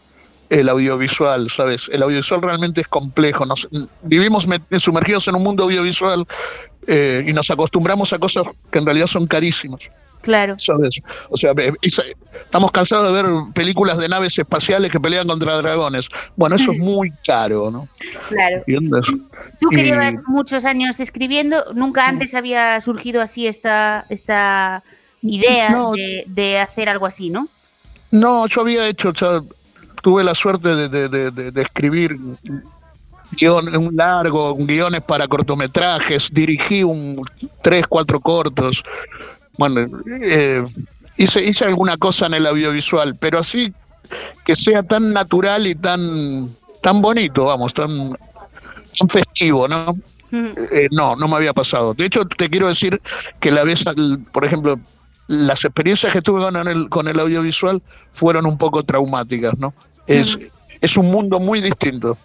el 0.50 0.70
audiovisual, 0.70 1.50
¿sabes? 1.50 1.90
El 1.92 2.04
audiovisual 2.04 2.42
realmente 2.42 2.82
es 2.82 2.88
complejo. 2.88 3.46
Nos, 3.46 3.68
vivimos 4.04 4.48
sumergidos 4.80 5.28
en 5.28 5.36
un 5.36 5.44
mundo 5.44 5.64
audiovisual 5.64 6.26
eh, 6.86 7.26
y 7.28 7.34
nos 7.34 7.50
acostumbramos 7.52 8.14
a 8.14 8.20
cosas 8.20 8.46
que 8.72 8.80
en 8.80 8.86
realidad 8.86 9.08
son 9.08 9.28
carísimas. 9.28 9.82
Claro. 10.22 10.58
¿Sabes? 10.58 10.90
O 11.30 11.38
sea, 11.38 11.52
estamos 11.82 12.72
cansados 12.72 13.08
de 13.08 13.22
ver 13.22 13.32
películas 13.54 13.98
de 13.98 14.10
naves 14.10 14.38
espaciales 14.38 14.92
que 14.92 15.00
pelean 15.00 15.28
contra 15.28 15.56
dragones. 15.58 16.10
Bueno, 16.36 16.56
eso 16.58 16.72
es 16.72 16.80
muy 16.80 17.12
caro, 17.26 17.72
¿no? 17.72 17.88
Claro. 18.30 18.64
Tú 19.60 19.70
que 19.70 19.84
llevas 19.84 20.16
muchos 20.28 20.66
años 20.66 21.00
escribiendo, 21.00 21.64
¿nunca 21.76 22.08
antes 22.08 22.34
había 22.34 22.80
surgido 22.82 23.22
así 23.22 23.48
esta, 23.48 24.06
esta 24.10 24.84
idea 25.30 25.76
de, 26.26 26.60
hacer 26.60 26.90
algo 26.90 27.06
así, 27.06 27.30
¿no? 27.30 27.48
No, 28.12 28.48
yo 28.48 28.62
había 28.62 28.88
hecho, 28.88 29.12
tuve 30.02 30.24
la 30.24 30.34
suerte 30.34 30.90
de, 30.90 31.62
escribir 31.62 32.18
un 33.44 33.96
largo, 33.96 34.56
guiones 34.56 35.02
para 35.02 35.28
cortometrajes, 35.28 36.30
dirigí 36.32 36.84
un 36.84 37.22
tres, 37.62 37.86
cuatro 37.88 38.20
cortos. 38.20 38.84
Bueno, 39.58 39.86
eh, 40.22 40.66
hice, 41.18 41.44
hice 41.44 41.66
alguna 41.66 41.98
cosa 41.98 42.28
en 42.28 42.36
el 42.36 42.48
audiovisual, 42.48 43.16
pero 43.20 43.40
así 43.40 43.74
que 44.46 44.56
sea 44.56 44.84
tan 44.84 45.12
natural 45.12 45.68
y 45.68 45.76
tan, 45.76 46.50
tan 46.82 47.02
bonito, 47.02 47.46
vamos, 47.46 47.74
tan, 47.74 48.18
tan 48.98 49.10
festivo, 49.10 49.68
¿no? 49.68 49.96
Eh, 50.32 50.88
no, 50.92 51.16
no 51.16 51.28
me 51.28 51.36
había 51.38 51.54
pasado. 51.54 51.94
De 51.94 52.06
hecho, 52.06 52.26
te 52.26 52.50
quiero 52.50 52.68
decir 52.68 53.02
que 53.40 53.52
la 53.52 53.64
vez, 53.64 53.84
por 54.32 54.46
ejemplo, 54.46 54.80
las 55.28 55.64
experiencias 55.66 56.12
que 56.14 56.22
tuve 56.22 56.42
con 56.42 56.68
el, 56.68 56.90
con 56.90 57.08
el 57.08 57.20
audiovisual 57.20 57.82
fueron 58.12 58.46
un 58.46 58.58
poco 58.58 58.84
traumáticas, 58.84 59.58
¿no? 59.60 59.74
Es, 60.06 60.38
es 60.82 60.98
un 60.98 61.12
mundo 61.12 61.40
muy 61.40 61.62
distinto. 61.62 62.18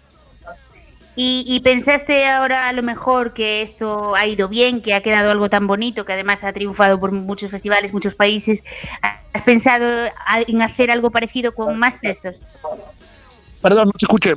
¿Y, 1.15 1.59
pensaste 1.63 2.27
ahora 2.27 2.67
a 2.67 2.73
lo 2.73 2.81
mejor 2.81 3.33
que 3.33 3.61
esto 3.61 4.15
ha 4.15 4.25
ido 4.25 4.49
bien, 4.49 4.81
que 4.81 4.95
ha 4.95 5.01
quedado 5.01 5.29
algo 5.29 5.47
tan 5.47 5.67
bonito, 5.67 6.05
que 6.05 6.13
además 6.13 6.43
ha 6.43 6.53
triunfado 6.53 6.99
por 6.99 7.11
muchos 7.11 7.51
festivales, 7.51 7.93
muchos 7.93 8.15
países? 8.15 8.63
¿Has 9.31 9.43
pensado 9.43 10.09
en 10.47 10.61
hacer 10.63 10.89
algo 10.89 11.11
parecido 11.11 11.53
con 11.53 11.77
más 11.77 11.99
textos? 11.99 12.41
Perdón, 13.61 13.87
no 13.87 13.91
te 13.91 14.05
escuché. 14.05 14.35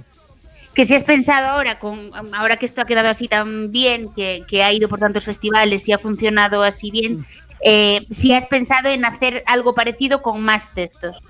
Que 0.75 0.85
si 0.85 0.95
has 0.95 1.05
pensado 1.05 1.49
ahora, 1.49 1.79
con, 1.79 2.11
ahora 2.35 2.59
que 2.59 2.67
esto 2.67 2.83
ha 2.83 2.85
quedado 2.85 3.09
así 3.09 3.27
tan 3.27 3.73
bien, 3.73 4.13
que, 4.15 4.45
que 4.47 4.63
ha 4.63 4.71
ido 4.71 4.91
por 4.91 4.99
tantos 4.99 5.25
festivales 5.25 5.89
y 5.89 5.93
ha 5.93 5.99
funcionado 5.99 6.63
así 6.63 6.91
bien, 6.91 7.25
eh, 7.61 8.07
si 8.11 8.33
has 8.33 8.47
pensado 8.47 8.89
en 8.89 9.05
hacer 9.05 9.43
algo 9.47 9.75
parecido 9.75 10.23
con 10.23 10.43
más 10.43 10.73
textos. 10.75 11.23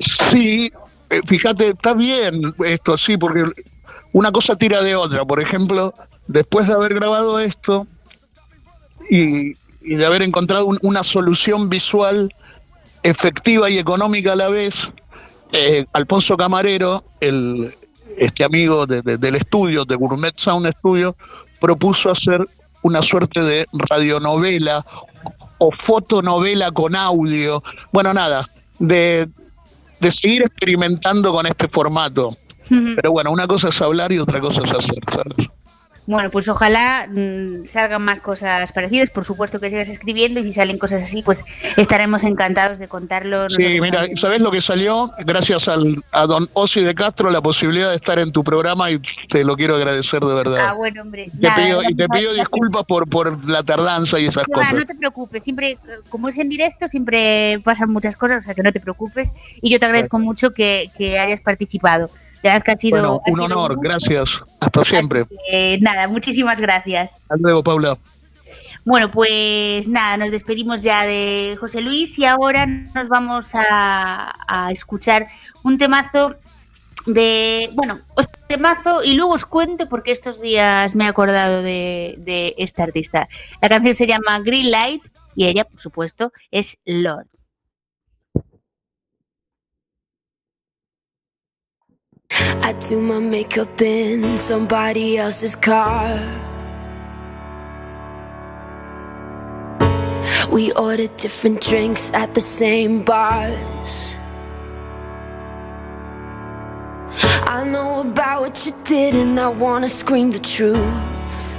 Sí, 0.00 0.72
eh, 1.10 1.20
fíjate, 1.24 1.70
está 1.70 1.94
bien 1.94 2.54
esto, 2.64 2.96
sí, 2.96 3.16
porque 3.16 3.44
una 4.12 4.32
cosa 4.32 4.56
tira 4.56 4.82
de 4.82 4.96
otra. 4.96 5.24
Por 5.24 5.40
ejemplo, 5.40 5.94
después 6.26 6.66
de 6.66 6.74
haber 6.74 6.94
grabado 6.94 7.38
esto 7.38 7.86
y, 9.10 9.54
de 9.82 10.04
haber 10.04 10.22
encontrado 10.22 10.68
una 10.82 11.02
solución 11.02 11.70
visual 11.70 12.34
efectiva 13.02 13.70
y 13.70 13.78
económica 13.78 14.32
a 14.32 14.36
la 14.36 14.48
vez, 14.48 14.90
eh, 15.52 15.86
Alfonso 15.94 16.36
Camarero, 16.36 17.04
el, 17.20 17.72
este 18.18 18.44
amigo 18.44 18.86
del 18.86 19.34
estudio, 19.34 19.84
de 19.84 19.94
Gourmet 19.94 20.36
Sound 20.36 20.70
Studio, 20.72 21.16
propuso 21.60 22.10
hacer 22.10 22.46
una 22.82 23.02
suerte 23.02 23.40
de 23.40 23.66
radionovela 23.72 24.84
o 25.58 25.70
fotonovela 25.78 26.70
con 26.70 26.96
audio. 26.96 27.62
Bueno, 27.92 28.14
nada, 28.14 28.48
de, 28.78 29.28
de 30.00 30.10
seguir 30.10 30.42
experimentando 30.42 31.32
con 31.32 31.46
este 31.46 31.68
formato. 31.68 32.36
Pero 32.68 33.12
bueno, 33.12 33.32
una 33.32 33.46
cosa 33.46 33.68
es 33.70 33.80
hablar 33.80 34.12
y 34.12 34.18
otra 34.18 34.40
cosa 34.40 34.62
es 34.62 34.70
hacer, 34.70 34.98
¿sabes? 35.10 35.48
Bueno, 36.08 36.30
pues 36.30 36.48
ojalá 36.48 37.06
mm, 37.06 37.66
salgan 37.66 38.00
más 38.02 38.20
cosas 38.20 38.72
parecidas. 38.72 39.10
Por 39.10 39.26
supuesto 39.26 39.60
que 39.60 39.68
sigas 39.68 39.90
escribiendo 39.90 40.40
y 40.40 40.44
si 40.44 40.52
salen 40.52 40.78
cosas 40.78 41.02
así, 41.02 41.22
pues 41.22 41.44
estaremos 41.76 42.24
encantados 42.24 42.78
de 42.78 42.88
contarlo. 42.88 43.50
Sí, 43.50 43.78
mira, 43.78 44.06
¿sabes 44.16 44.40
lo 44.40 44.50
que 44.50 44.62
salió? 44.62 45.12
Gracias 45.18 45.68
al, 45.68 46.02
a 46.10 46.26
don 46.26 46.48
Osi 46.54 46.80
de 46.80 46.94
Castro, 46.94 47.28
la 47.28 47.42
posibilidad 47.42 47.90
de 47.90 47.96
estar 47.96 48.18
en 48.18 48.32
tu 48.32 48.42
programa 48.42 48.90
y 48.90 48.98
te 49.28 49.44
lo 49.44 49.54
quiero 49.54 49.76
agradecer 49.76 50.20
de 50.20 50.34
verdad. 50.34 50.58
Ah, 50.60 50.72
bueno, 50.72 51.02
hombre. 51.02 51.26
y 51.26 51.94
te 51.94 52.08
pido 52.08 52.32
disculpas 52.32 52.84
por, 52.84 53.06
por 53.08 53.46
la 53.48 53.62
tardanza 53.62 54.18
y 54.18 54.26
esas 54.26 54.46
cosas. 54.46 54.72
No 54.72 54.84
te 54.86 54.94
preocupes, 54.94 55.42
siempre, 55.42 55.76
como 56.08 56.28
es 56.28 56.38
en 56.38 56.48
directo, 56.48 56.88
siempre 56.88 57.60
pasan 57.62 57.90
muchas 57.90 58.16
cosas, 58.16 58.44
o 58.44 58.46
sea 58.46 58.54
que 58.54 58.62
no 58.62 58.72
te 58.72 58.80
preocupes. 58.80 59.34
Y 59.60 59.70
yo 59.70 59.78
te 59.78 59.84
agradezco 59.84 60.18
mucho 60.18 60.52
que, 60.52 60.90
que 60.96 61.18
hayas 61.18 61.42
participado. 61.42 62.08
Ya 62.42 62.60
que 62.60 62.70
ha 62.70 62.76
sido, 62.76 63.20
un 63.26 63.40
honor, 63.40 63.78
gracias. 63.80 64.42
Hasta 64.60 64.84
siempre. 64.84 65.26
nada, 65.80 66.08
muchísimas 66.08 66.60
gracias. 66.60 67.14
Hasta 67.14 67.36
luego, 67.36 67.62
Paula. 67.62 67.98
Bueno, 68.88 69.10
pues 69.10 69.86
nada, 69.88 70.16
nos 70.16 70.30
despedimos 70.30 70.82
ya 70.82 71.04
de 71.04 71.58
José 71.60 71.82
Luis 71.82 72.18
y 72.18 72.24
ahora 72.24 72.64
nos 72.64 73.10
vamos 73.10 73.52
a, 73.54 74.34
escuchar 74.70 75.26
un 75.62 75.76
temazo 75.76 76.36
de, 77.04 77.68
bueno, 77.74 77.98
os 78.14 78.28
temazo 78.46 79.02
y 79.04 79.12
luego 79.12 79.34
os 79.34 79.44
cuento 79.44 79.90
porque 79.90 80.10
estos 80.10 80.40
días 80.40 80.94
me 80.94 81.04
he 81.04 81.06
acordado 81.06 81.62
de, 81.62 82.14
de 82.18 82.54
esta 82.56 82.84
artista. 82.84 83.28
La 83.60 83.68
canción 83.68 83.94
se 83.94 84.06
llama 84.06 84.38
Green 84.40 84.70
Light 84.70 85.02
y 85.34 85.46
ella, 85.46 85.64
por 85.64 85.80
supuesto, 85.80 86.32
es 86.50 86.78
Lord. 86.86 87.26
I 92.40 92.72
do 92.88 93.00
my 93.00 93.18
makeup 93.18 93.80
in 93.80 94.36
somebody 94.36 95.18
else's 95.18 95.56
car. 95.56 96.18
We 100.50 100.72
order 100.72 101.08
different 101.08 101.60
drinks 101.60 102.12
at 102.12 102.34
the 102.34 102.40
same 102.40 103.02
bars. 103.02 104.14
I 107.46 107.64
know 107.64 108.00
about 108.00 108.42
what 108.42 108.66
you 108.66 108.72
did, 108.84 109.14
and 109.14 109.38
I 109.38 109.48
wanna 109.48 109.88
scream 109.88 110.30
the 110.30 110.38
truth. 110.38 111.56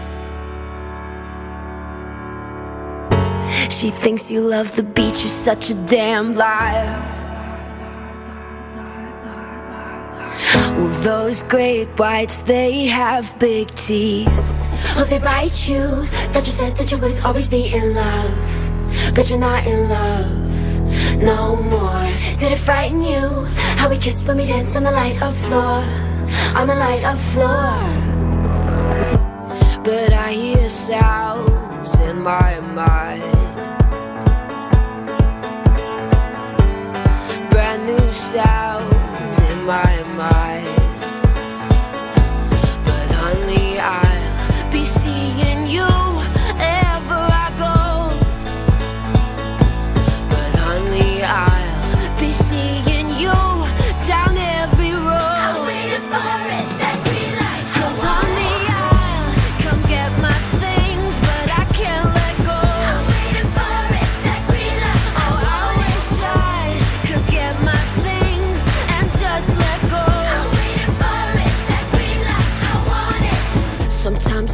She 3.70 3.90
thinks 3.92 4.32
you 4.32 4.42
love 4.42 4.76
the 4.76 4.84
beach, 4.84 5.20
you're 5.24 5.38
such 5.50 5.70
a 5.70 5.74
damn 5.74 6.34
liar. 6.34 7.19
Well, 10.80 10.88
those 11.04 11.44
great 11.44 11.90
whites, 12.00 12.38
they 12.40 12.86
have 12.86 13.38
big 13.38 13.68
teeth. 13.76 14.30
Oh, 14.96 15.06
they 15.10 15.20
bite 15.20 15.68
you. 15.68 16.08
That 16.32 16.44
you 16.46 16.54
said 16.54 16.78
that 16.78 16.90
you 16.90 16.98
would 17.00 17.20
always 17.26 17.50
be 17.50 17.68
in 17.68 17.94
love. 17.94 19.14
But 19.14 19.30
you're 19.30 19.40
not 19.40 19.68
in 19.68 19.90
love 19.90 20.50
no 21.22 21.58
more. 21.58 22.08
Did 22.38 22.54
it 22.54 22.60
frighten 22.60 23.02
you? 23.02 23.28
How 23.76 23.90
we 23.90 23.98
kissed 23.98 24.26
when 24.26 24.38
we 24.38 24.46
danced 24.46 24.78
on 24.78 24.84
the 24.84 24.92
light 24.92 25.22
of 25.22 25.36
floor. 25.48 25.84
On 26.56 26.66
the 26.66 26.76
light 26.76 27.04
of 27.04 27.20
floor. 27.34 27.76
But 29.84 30.14
I 30.14 30.32
hear 30.32 30.70
sounds 30.70 32.00
in 32.00 32.22
my 32.22 32.60
mind. 32.62 33.24
Brand 37.52 37.86
new 37.86 38.12
sounds 38.14 39.40
in 39.40 39.66
my 39.66 40.04
mind 40.04 40.09
my 40.20 40.79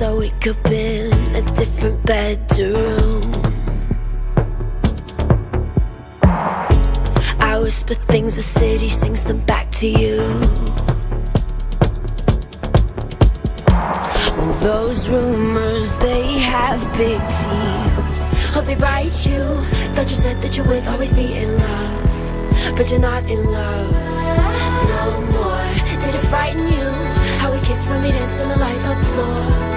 so 0.06 0.20
we 0.20 0.30
could 0.44 0.62
build 0.64 1.14
a 1.36 1.42
different 1.54 1.98
bedroom. 2.06 3.24
I 7.52 7.54
whisper 7.64 7.96
things, 7.96 8.36
the 8.36 8.44
city 8.44 8.90
sings 8.90 9.24
them 9.24 9.40
back 9.54 9.72
to 9.82 9.88
you. 9.88 10.18
Well, 14.38 14.56
those 14.70 15.08
rumors, 15.10 15.96
they 15.96 16.24
have 16.54 16.80
big 16.96 17.20
teeth. 17.40 18.16
Hope 18.54 18.66
they 18.66 18.76
bite 18.76 19.20
you. 19.30 19.44
Thought 19.94 20.10
you 20.12 20.20
said 20.26 20.38
that 20.44 20.56
you 20.56 20.64
would 20.66 20.86
always 20.92 21.14
be 21.16 21.28
in 21.44 21.50
love, 21.66 22.78
but 22.78 22.86
you're 22.92 23.06
not 23.12 23.24
in 23.24 23.42
love 23.60 23.92
no 24.96 25.04
more. 25.36 25.68
Did 26.02 26.14
it 26.20 26.26
frighten 26.34 26.66
you? 26.78 26.88
How 27.42 27.50
we 27.52 27.60
kissed 27.68 27.88
when 27.90 28.04
we 28.04 28.10
danced 28.10 28.40
on 28.44 28.50
the 28.50 28.60
light 28.66 28.84
up 28.92 29.00
floor, 29.14 29.75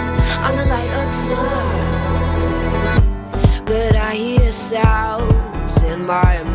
on 0.49 0.57
the 0.57 0.65
light 0.65 0.91
up 1.01 1.11
floor. 1.25 1.61
But 3.67 3.97
I 3.97 4.15
hear 4.15 4.51
sounds 4.51 5.83
in 5.83 6.07
my 6.07 6.48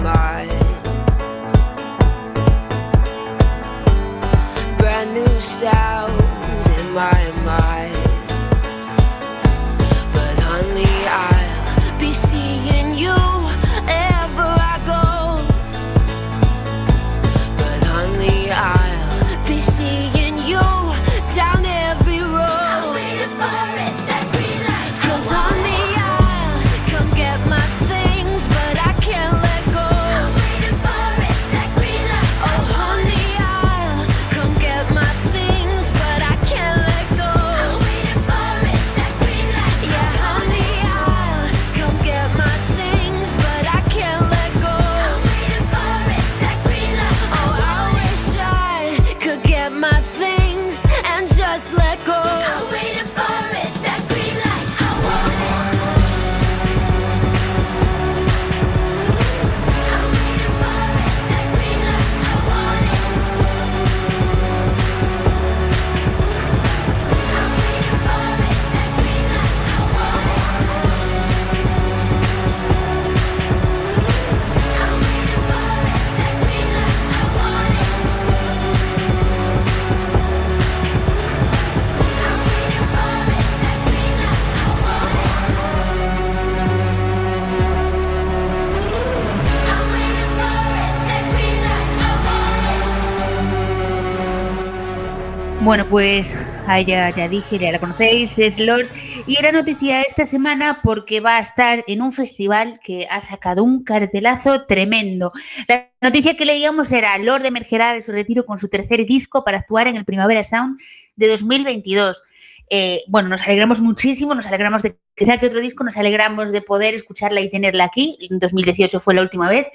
Bueno, 95.64 95.88
pues 95.88 96.36
ah, 96.68 96.82
ya, 96.82 97.10
ya 97.16 97.30
dije, 97.30 97.58
ya 97.58 97.72
la 97.72 97.80
conocéis, 97.80 98.38
es 98.38 98.60
Lord. 98.60 98.90
Y 99.26 99.40
era 99.40 99.54
noticia 99.54 100.02
esta 100.02 100.26
semana 100.26 100.82
porque 100.84 101.22
va 101.22 101.38
a 101.38 101.40
estar 101.40 101.86
en 101.88 102.02
un 102.02 102.12
festival 102.12 102.82
que 102.84 103.08
ha 103.10 103.22
sacado 103.22 103.64
un 103.64 103.86
cartelazo 103.86 104.66
tremendo. 104.66 105.32
La 105.70 105.90
noticia 106.02 106.36
que 106.36 106.46
leíamos 106.46 106.92
era 106.92 107.18
Lord 107.18 107.46
emergerá 107.46 107.94
de 107.94 108.02
su 108.02 108.12
retiro 108.12 108.44
con 108.44 108.60
su 108.60 108.68
tercer 108.68 109.06
disco 109.06 109.46
para 109.46 109.60
actuar 109.60 109.88
en 109.88 109.96
el 109.96 110.04
Primavera 110.04 110.44
Sound 110.44 110.78
de 111.16 111.30
2022. 111.30 112.22
Eh, 112.70 113.04
bueno, 113.08 113.30
nos 113.30 113.44
alegramos 113.44 113.80
muchísimo, 113.80 114.36
nos 114.36 114.46
alegramos 114.48 114.82
de 114.82 114.98
que 115.16 115.26
saque 115.26 115.46
otro 115.46 115.62
disco, 115.62 115.86
nos 115.86 115.96
alegramos 115.96 116.52
de 116.52 116.62
poder 116.62 116.94
escucharla 116.94 117.40
y 117.40 117.50
tenerla 117.50 117.86
aquí. 117.86 118.18
En 118.30 118.38
2018 118.38 119.00
fue 119.00 119.14
la 119.14 119.22
última 119.22 119.48
vez. 119.48 119.68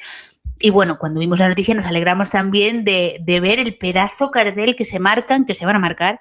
Y 0.61 0.71
bueno, 0.71 0.99
cuando 0.99 1.21
vimos 1.21 1.38
la 1.38 1.49
noticia 1.49 1.75
nos 1.75 1.87
alegramos 1.87 2.31
también 2.31 2.85
de, 2.85 3.23
ver 3.40 3.59
el 3.59 3.77
pedazo 3.77 4.31
cartel 4.31 4.75
que 4.75 4.85
se 4.85 4.99
marcan, 4.99 5.44
que 5.44 5.55
se 5.55 5.66
van 5.66 5.77
a 5.77 5.81
marcar 5.81 6.21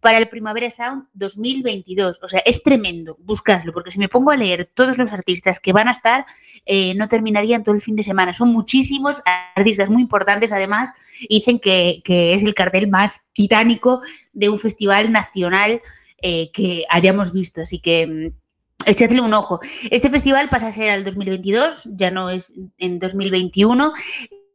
para 0.00 0.18
el 0.18 0.28
Primavera 0.28 0.70
Sound 0.70 1.04
2022. 1.14 2.20
O 2.22 2.28
sea, 2.28 2.40
es 2.44 2.62
tremendo, 2.62 3.16
buscadlo, 3.20 3.72
porque 3.72 3.90
si 3.90 3.98
me 3.98 4.08
pongo 4.08 4.30
a 4.30 4.36
leer 4.36 4.66
todos 4.66 4.98
los 4.98 5.12
artistas 5.12 5.60
que 5.60 5.72
van 5.72 5.88
a 5.88 5.92
estar, 5.92 6.24
eh, 6.64 6.94
no 6.94 7.08
terminarían 7.08 7.64
todo 7.64 7.74
el 7.74 7.80
fin 7.80 7.96
de 7.96 8.02
semana. 8.02 8.34
Son 8.34 8.50
muchísimos 8.50 9.22
artistas 9.54 9.90
muy 9.90 10.02
importantes, 10.02 10.52
además, 10.52 10.90
dicen 11.28 11.58
que, 11.58 12.00
que 12.04 12.34
es 12.34 12.44
el 12.44 12.54
cartel 12.54 12.88
más 12.88 13.22
titánico 13.32 14.00
de 14.32 14.48
un 14.48 14.58
festival 14.58 15.12
nacional 15.12 15.82
eh, 16.22 16.50
que 16.52 16.84
hayamos 16.90 17.32
visto. 17.32 17.62
Así 17.62 17.78
que 17.78 18.06
mm, 18.06 18.40
echadle 18.86 19.20
un 19.20 19.34
ojo. 19.34 19.60
Este 19.90 20.10
festival 20.10 20.48
pasa 20.48 20.68
a 20.68 20.72
ser 20.72 20.90
al 20.90 21.04
2022, 21.04 21.88
ya 21.92 22.10
no 22.10 22.30
es 22.30 22.54
en 22.78 22.98
2021. 22.98 23.92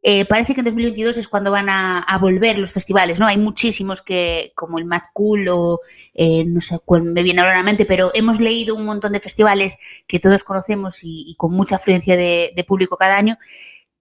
Eh, 0.08 0.24
parece 0.26 0.54
que 0.54 0.62
en 0.62 0.66
2022 0.66 1.18
es 1.18 1.28
cuando 1.28 1.50
van 1.50 1.68
a, 1.68 2.20
volver 2.22 2.60
los 2.60 2.72
festivales, 2.72 3.20
¿no? 3.20 3.26
Hay 3.26 3.40
muchísimos 3.40 4.04
que, 4.04 4.52
como 4.54 4.78
el 4.78 4.86
Mad 4.86 5.02
Cool 5.14 5.48
o 5.50 5.80
eh, 6.14 6.46
no 6.46 6.62
sé 6.62 6.78
cuál 6.86 7.02
me 7.02 7.24
viene 7.24 7.42
ahora 7.42 7.54
a 7.54 7.58
la 7.58 7.64
mente, 7.64 7.86
pero 7.86 8.12
hemos 8.14 8.40
leído 8.40 8.76
un 8.76 8.86
montón 8.86 9.14
de 9.14 9.20
festivales 9.20 9.78
que 10.06 10.20
todos 10.20 10.44
conocemos 10.44 11.00
y, 11.02 11.34
con 11.40 11.54
mucha 11.54 11.78
afluencia 11.78 12.16
de, 12.16 12.66
público 12.68 12.98
cada 12.98 13.18
año 13.18 13.40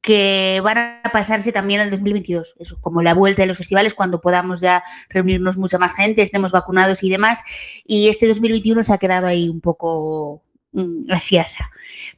que 0.04 0.60
van 0.62 0.76
a 0.76 1.10
pasarse 1.10 1.50
también 1.50 1.80
al 1.80 1.90
2022, 1.90 2.56
eso, 2.58 2.76
como 2.82 3.00
la 3.00 3.14
vuelta 3.14 3.40
de 3.40 3.46
los 3.46 3.56
festivales, 3.56 3.94
cuando 3.94 4.20
podamos 4.20 4.60
ya 4.60 4.84
reunirnos 5.08 5.56
mucha 5.56 5.78
más 5.78 5.96
gente, 5.96 6.20
estemos 6.20 6.52
vacunados 6.52 7.02
y 7.02 7.08
demás. 7.08 7.42
Y 7.86 8.10
este 8.10 8.28
2021 8.28 8.82
se 8.82 8.92
ha 8.92 8.98
quedado 8.98 9.26
ahí 9.26 9.48
un 9.48 9.62
poco 9.62 10.42
mm, 10.72 11.10
así 11.10 11.38
asa, 11.38 11.70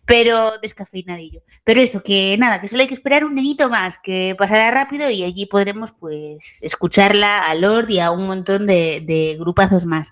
pero 0.04 0.58
descafeinadillo. 0.60 1.42
Pero 1.62 1.80
eso, 1.80 2.02
que 2.02 2.36
nada, 2.40 2.60
que 2.60 2.66
solo 2.66 2.82
hay 2.82 2.88
que 2.88 2.94
esperar 2.94 3.24
un 3.24 3.36
nenito 3.36 3.70
más, 3.70 4.00
que 4.00 4.34
pasará 4.36 4.72
rápido 4.72 5.08
y 5.08 5.22
allí 5.22 5.46
podremos 5.46 5.92
pues 5.92 6.58
escucharla 6.62 7.46
a 7.46 7.54
Lord 7.54 7.88
y 7.90 8.00
a 8.00 8.10
un 8.10 8.26
montón 8.26 8.66
de, 8.66 9.00
de 9.06 9.36
grupazos 9.38 9.86
más. 9.86 10.10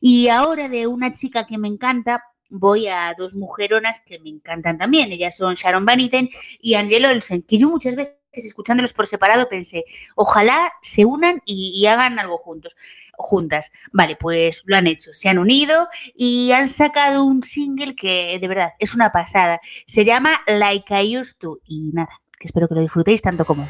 Y 0.00 0.28
ahora 0.28 0.68
de 0.68 0.86
una 0.86 1.10
chica 1.10 1.44
que 1.44 1.58
me 1.58 1.66
encanta, 1.66 2.22
voy 2.50 2.88
a 2.88 3.14
dos 3.16 3.34
mujeronas 3.34 4.00
que 4.00 4.18
me 4.20 4.30
encantan 4.30 4.78
también. 4.78 5.12
Ellas 5.12 5.36
son 5.36 5.54
Sharon 5.54 5.84
Van 5.84 6.00
Etten 6.00 6.30
y 6.60 6.74
Angela 6.74 7.10
Olsen, 7.10 7.42
que 7.42 7.58
yo 7.58 7.68
muchas 7.68 7.96
veces 7.96 8.16
escuchándolos 8.44 8.92
por 8.92 9.06
separado 9.06 9.48
pensé, 9.48 9.84
ojalá 10.14 10.72
se 10.82 11.04
unan 11.04 11.40
y, 11.44 11.86
hagan 11.86 12.18
algo 12.18 12.36
juntos, 12.38 12.76
juntas. 13.16 13.72
Vale, 13.92 14.16
pues 14.16 14.62
lo 14.66 14.76
han 14.76 14.86
hecho, 14.86 15.12
se 15.12 15.28
han 15.28 15.38
unido 15.38 15.88
y 16.14 16.52
han 16.52 16.68
sacado 16.68 17.24
un 17.24 17.42
single 17.42 17.94
que 17.94 18.38
de 18.38 18.48
verdad 18.48 18.72
es 18.78 18.94
una 18.94 19.12
pasada. 19.12 19.60
Se 19.86 20.04
llama 20.04 20.40
Like 20.46 21.02
I 21.02 21.18
Used 21.18 21.38
To 21.38 21.60
y 21.64 21.90
nada, 21.92 22.20
que 22.38 22.48
espero 22.48 22.68
que 22.68 22.74
lo 22.74 22.80
disfrutéis 22.82 23.22
tanto 23.22 23.44
como. 23.44 23.68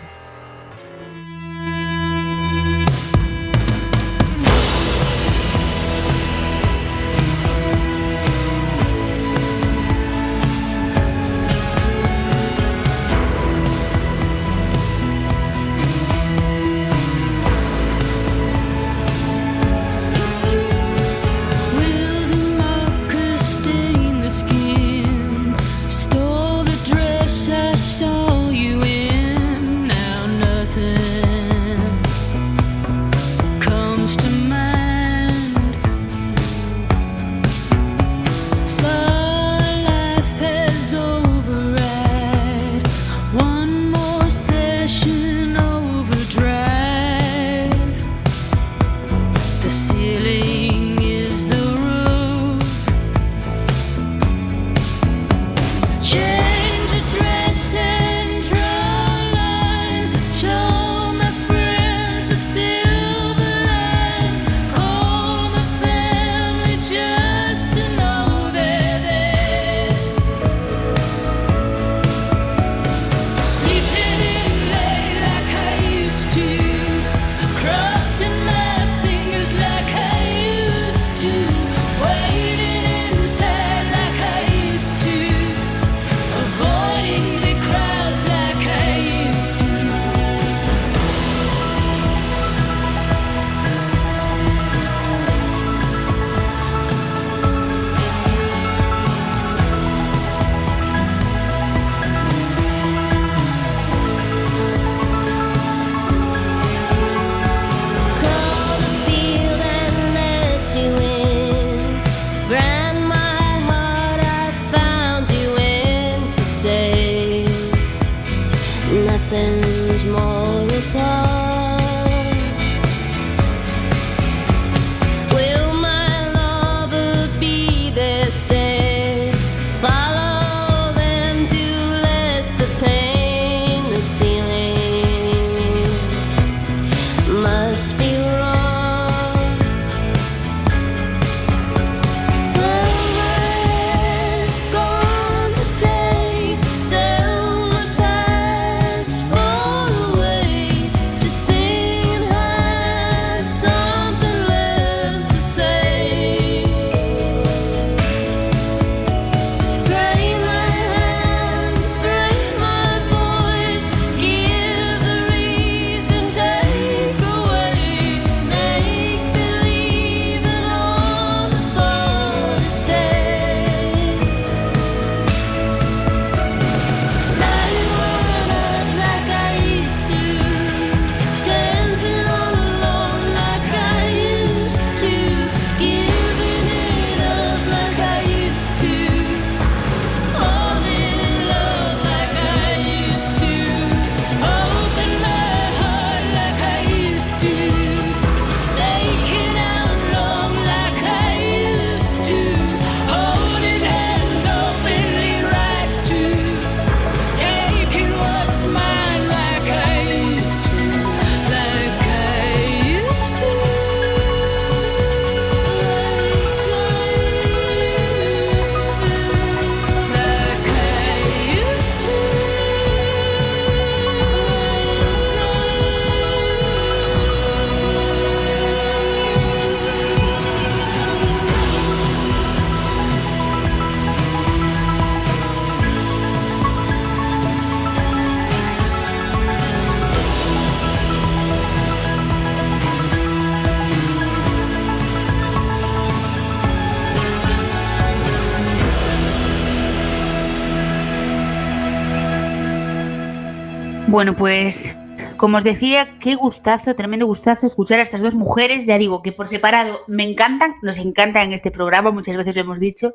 Bueno, 254.17 254.35
pues 254.35 254.97
como 255.37 255.59
os 255.59 255.65
decía, 255.65 256.19
qué 256.21 256.37
gustazo, 256.37 256.97
tremendo 256.97 257.27
gustazo 257.27 257.67
escuchar 257.67 257.99
a 257.99 258.03
estas 258.03 258.23
dos 258.23 258.35
mujeres. 258.35 258.87
Ya 258.87 258.97
digo 258.97 259.21
que 259.21 259.31
por 259.31 259.47
separado 259.47 260.05
me 260.09 260.23
encantan, 260.23 260.77
nos 260.81 260.97
encantan 260.97 261.49
en 261.49 261.53
este 261.53 261.71
programa, 261.71 262.11
muchas 262.13 262.35
veces 262.35 262.55
lo 262.55 262.63
hemos 262.63 262.81
dicho, 262.81 263.13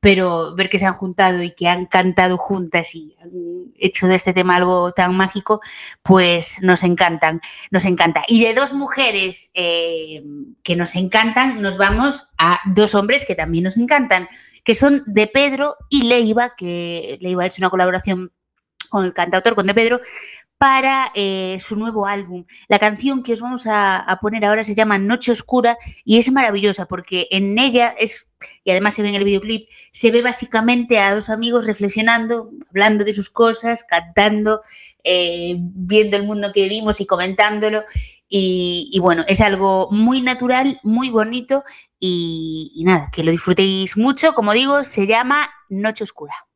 pero 0.00 0.54
ver 0.54 0.70
que 0.70 0.78
se 0.78 0.86
han 0.86 0.94
juntado 0.94 1.42
y 1.42 1.54
que 1.54 1.68
han 1.68 1.84
cantado 1.84 2.38
juntas 2.38 2.94
y 2.94 3.14
han 3.20 3.74
hecho 3.78 4.06
de 4.06 4.14
este 4.14 4.32
tema 4.32 4.56
algo 4.56 4.90
tan 4.90 5.14
mágico, 5.14 5.60
pues 6.02 6.56
nos 6.62 6.82
encantan, 6.82 7.42
nos 7.70 7.84
encanta. 7.84 8.24
Y 8.26 8.42
de 8.42 8.54
dos 8.54 8.72
mujeres 8.72 9.50
eh, 9.52 10.24
que 10.62 10.76
nos 10.76 10.94
encantan, 10.94 11.60
nos 11.60 11.76
vamos 11.76 12.26
a 12.38 12.60
dos 12.72 12.94
hombres 12.94 13.26
que 13.26 13.34
también 13.34 13.64
nos 13.64 13.76
encantan, 13.76 14.28
que 14.64 14.74
son 14.74 15.02
de 15.04 15.26
Pedro 15.26 15.76
y 15.90 16.04
Leiva, 16.04 16.54
que 16.56 17.18
Leiva 17.20 17.42
ha 17.42 17.46
hecho 17.48 17.60
una 17.60 17.68
colaboración 17.68 18.32
con 18.88 19.04
el 19.04 19.12
cantautor, 19.12 19.54
con 19.54 19.66
De 19.66 19.74
Pedro, 19.74 20.00
para 20.58 21.12
eh, 21.14 21.56
su 21.60 21.76
nuevo 21.76 22.06
álbum. 22.06 22.44
La 22.66 22.80
canción 22.80 23.22
que 23.22 23.32
os 23.32 23.40
vamos 23.40 23.62
a, 23.66 24.18
poner 24.20 24.44
ahora 24.44 24.64
se 24.64 24.74
llama 24.74 24.98
Noche 24.98 25.30
Oscura 25.30 25.78
y 26.04 26.18
es 26.18 26.30
maravillosa 26.32 26.86
porque 26.86 27.28
en 27.30 27.56
ella 27.58 27.94
es, 27.96 28.32
y 28.64 28.72
además 28.72 28.94
se 28.94 29.02
ve 29.02 29.08
en 29.08 29.14
el 29.14 29.24
videoclip, 29.24 29.68
se 29.92 30.10
ve 30.10 30.20
básicamente 30.20 30.98
a 30.98 31.14
dos 31.14 31.30
amigos 31.30 31.66
reflexionando, 31.66 32.50
hablando 32.70 33.04
de 33.04 33.14
sus 33.14 33.30
cosas, 33.30 33.84
cantando, 33.84 34.60
eh, 35.04 35.54
viendo 35.58 36.16
el 36.16 36.24
mundo 36.24 36.50
que 36.52 36.62
vivimos 36.62 37.00
y 37.00 37.06
comentándolo. 37.06 37.84
Y, 38.30 38.98
bueno, 39.00 39.24
es 39.26 39.40
algo 39.40 39.88
muy 39.90 40.20
natural, 40.20 40.80
muy 40.82 41.08
bonito 41.08 41.62
y 41.98 42.82
nada, 42.84 43.08
que 43.10 43.24
lo 43.24 43.30
disfrutéis 43.30 43.96
mucho. 43.96 44.34
Como 44.34 44.52
digo, 44.52 44.84
se 44.84 45.06
llama 45.06 45.48
Noche 45.70 46.04
Oscura. 46.04 46.47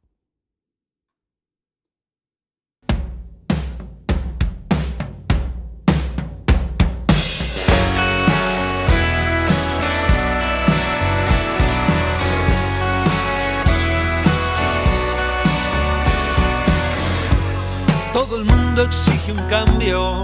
Exige 18.85 19.33
un 19.33 19.47
cambio, 19.49 20.23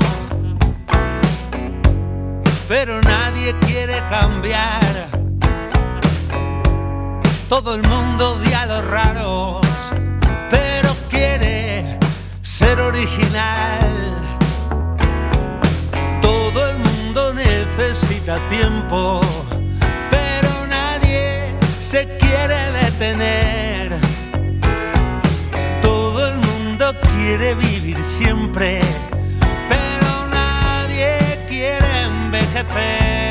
pero 2.66 3.00
nadie 3.02 3.54
quiere 3.60 4.02
cambiar. 4.10 5.08
Todo 7.48 7.74
el 7.74 7.82
mundo 7.82 8.34
odia 8.34 8.62
a 8.62 8.66
los 8.66 8.84
raros, 8.86 9.66
pero 10.50 10.94
quiere 11.08 11.98
ser 12.42 12.80
original. 12.80 14.16
Todo 16.20 16.70
el 16.70 16.78
mundo 16.78 17.34
necesita 17.34 18.46
tiempo, 18.48 19.20
pero 20.10 20.66
nadie 20.68 21.54
se 21.80 22.16
quiere 22.18 22.72
detener. 22.72 23.96
Todo 25.80 26.28
el 26.28 26.36
mundo 26.38 26.94
quiere 27.14 27.54
vivir 27.54 27.77
siempre, 28.08 28.80
pero 29.68 30.26
nadie 30.28 31.38
quiere 31.46 32.02
envejecer. 32.04 33.27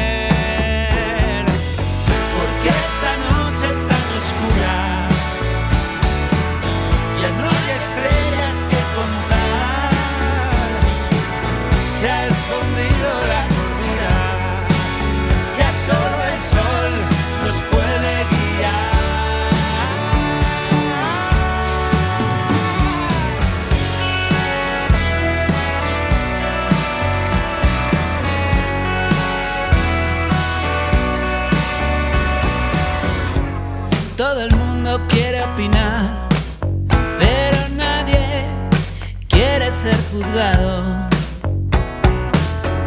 Ser 39.82 39.96
juzgado. 40.12 41.08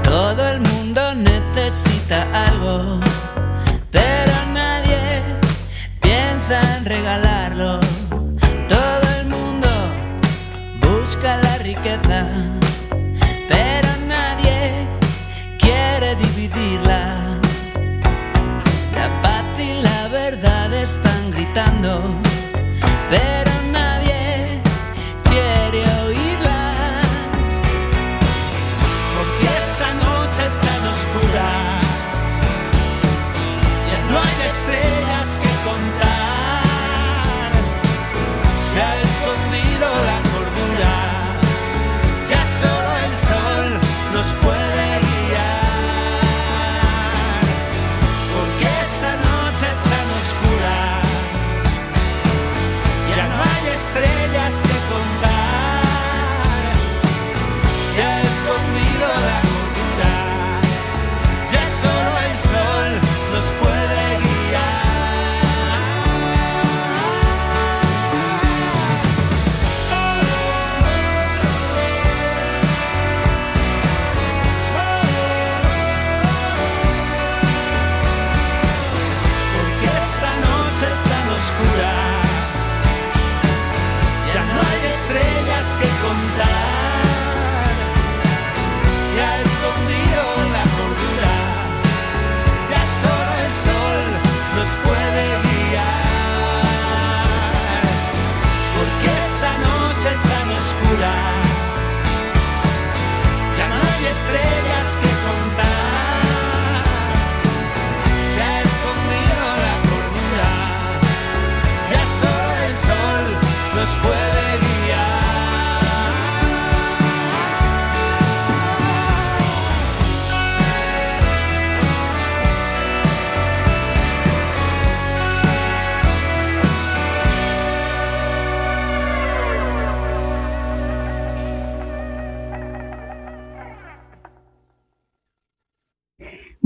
Todo 0.02 0.48
el 0.48 0.58
mundo 0.58 1.14
necesita 1.14 2.26
algo, 2.46 2.98
pero 3.92 4.32
nadie 4.52 5.22
piensa 6.00 6.60
en 6.76 6.84
regalarlo. 6.84 7.78
Todo 8.68 9.06
el 9.20 9.28
mundo 9.28 9.68
busca 10.80 11.36
la 11.36 11.58
riqueza, 11.58 12.26
pero 13.48 13.88
nadie 14.08 14.88
quiere 15.60 16.16
dividirla. 16.16 17.02
La 18.96 19.22
paz 19.22 19.44
y 19.60 19.80
la 19.80 20.08
verdad 20.08 20.74
están 20.74 21.30
gritando, 21.30 22.02
pero 23.08 23.39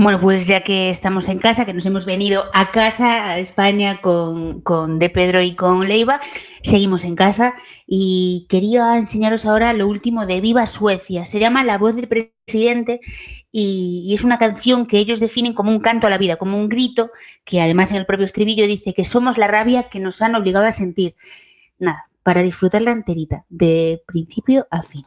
Bueno, 0.05 0.19
pues 0.19 0.45
ya 0.45 0.61
que 0.61 0.91
estamos 0.91 1.29
en 1.29 1.39
casa, 1.39 1.65
que 1.65 1.73
nos 1.73 1.83
hemos 1.87 2.05
venido 2.05 2.43
a 2.53 2.69
casa, 2.69 3.25
a 3.25 3.39
España, 3.39 4.01
con, 4.01 4.61
con 4.61 4.99
De 4.99 5.09
Pedro 5.09 5.41
y 5.41 5.55
con 5.55 5.87
Leiva, 5.87 6.19
seguimos 6.61 7.03
en 7.03 7.15
casa 7.15 7.55
y 7.87 8.45
quería 8.47 8.99
enseñaros 8.99 9.47
ahora 9.47 9.73
lo 9.73 9.87
último 9.87 10.27
de 10.27 10.41
Viva 10.41 10.67
Suecia. 10.67 11.25
Se 11.25 11.39
llama 11.39 11.63
La 11.63 11.79
voz 11.79 11.95
del 11.95 12.07
presidente 12.07 12.99
y, 13.51 14.03
y, 14.05 14.13
es 14.13 14.23
una 14.23 14.37
canción 14.37 14.85
que 14.85 14.99
ellos 14.99 15.19
definen 15.19 15.53
como 15.53 15.71
un 15.71 15.79
canto 15.79 16.05
a 16.05 16.11
la 16.11 16.19
vida, 16.19 16.35
como 16.35 16.55
un 16.55 16.69
grito, 16.69 17.09
que 17.43 17.59
además 17.59 17.89
en 17.89 17.97
el 17.97 18.05
propio 18.05 18.25
estribillo 18.25 18.67
dice 18.67 18.93
que 18.93 19.05
somos 19.05 19.39
la 19.39 19.47
rabia 19.47 19.89
que 19.89 19.99
nos 19.99 20.21
han 20.21 20.35
obligado 20.35 20.67
a 20.67 20.71
sentir. 20.71 21.15
Nada, 21.79 22.11
para 22.21 22.43
disfrutarla 22.43 22.91
enterita, 22.91 23.45
de 23.49 24.03
principio 24.05 24.67
a 24.69 24.83
fin. 24.83 25.01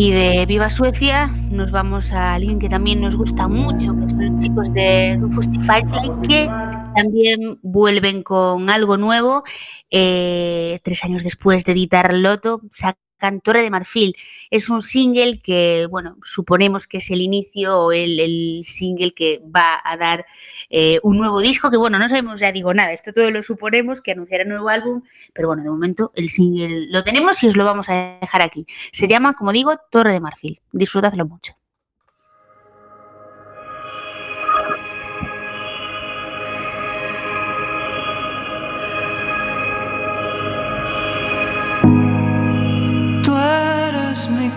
Y 0.00 0.12
de 0.12 0.46
Viva 0.46 0.70
Suecia 0.70 1.26
nos 1.50 1.72
vamos 1.72 2.12
a 2.12 2.32
alguien 2.32 2.58
que 2.58 2.70
también 2.70 3.02
nos 3.02 3.16
gusta 3.16 3.48
mucho, 3.48 3.94
que 3.94 4.08
son 4.08 4.32
los 4.32 4.42
chicos 4.42 4.72
de 4.72 5.18
Rufus. 5.20 5.44
Firefly, 5.60 6.10
que 6.26 6.46
también 6.96 7.58
vuelven 7.60 8.22
con 8.22 8.70
algo 8.70 8.96
nuevo. 8.96 9.42
Eh, 9.90 10.80
tres 10.82 11.04
años 11.04 11.22
después 11.22 11.66
de 11.66 11.72
editar 11.72 12.14
Loto, 12.14 12.62
sacan 12.70 13.09
Torre 13.42 13.62
de 13.62 13.70
Marfil. 13.70 14.16
Es 14.50 14.68
un 14.68 14.82
single 14.82 15.40
que, 15.40 15.86
bueno, 15.90 16.16
suponemos 16.22 16.86
que 16.86 16.98
es 16.98 17.10
el 17.10 17.20
inicio 17.20 17.78
o 17.78 17.92
el, 17.92 18.18
el 18.18 18.60
single 18.64 19.12
que 19.12 19.40
va 19.54 19.80
a 19.84 19.96
dar 19.96 20.26
eh, 20.70 20.98
un 21.02 21.18
nuevo 21.18 21.40
disco, 21.40 21.70
que 21.70 21.76
bueno, 21.76 21.98
no 21.98 22.08
sabemos, 22.08 22.40
ya 22.40 22.52
digo 22.52 22.74
nada, 22.74 22.92
esto 22.92 23.12
todo 23.12 23.30
lo 23.30 23.42
suponemos, 23.42 24.00
que 24.00 24.12
anunciará 24.12 24.44
un 24.44 24.50
nuevo 24.50 24.68
álbum, 24.68 25.02
pero 25.32 25.48
bueno, 25.48 25.62
de 25.62 25.70
momento 25.70 26.12
el 26.14 26.28
single 26.28 26.86
lo 26.88 27.02
tenemos 27.02 27.42
y 27.42 27.48
os 27.48 27.56
lo 27.56 27.64
vamos 27.64 27.88
a 27.88 28.18
dejar 28.20 28.42
aquí. 28.42 28.66
Se 28.92 29.06
llama, 29.08 29.34
como 29.34 29.52
digo, 29.52 29.76
Torre 29.90 30.12
de 30.12 30.20
Marfil. 30.20 30.60
Disfrutadlo 30.72 31.26
mucho. 31.26 31.59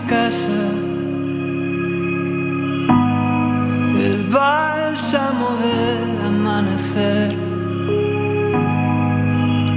Casa, 0.06 0.60
el 4.06 4.26
bálsamo 4.30 5.48
del 5.64 6.26
amanecer. 6.26 7.34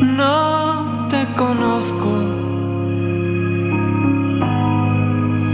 No 0.01 1.07
te 1.09 1.25
conozco 1.36 2.11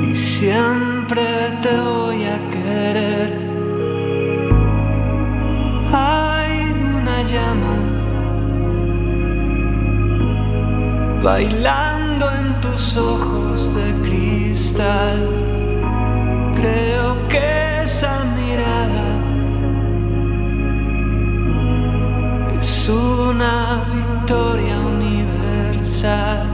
y 0.10 0.16
siempre 0.16 1.24
te 1.62 1.74
voy 1.80 2.24
a 2.26 2.40
querer. 2.54 3.30
Hay 5.94 6.72
una 7.00 7.22
llama 7.24 7.76
bailando 11.24 12.26
en 12.32 12.62
tus 12.62 12.98
ojos 12.98 13.33
Creo 16.56 17.28
que 17.28 17.82
esa 17.84 18.24
mirada 18.36 19.20
es 22.60 22.90
una 22.90 23.86
victoria 23.94 24.80
universal. 24.80 26.53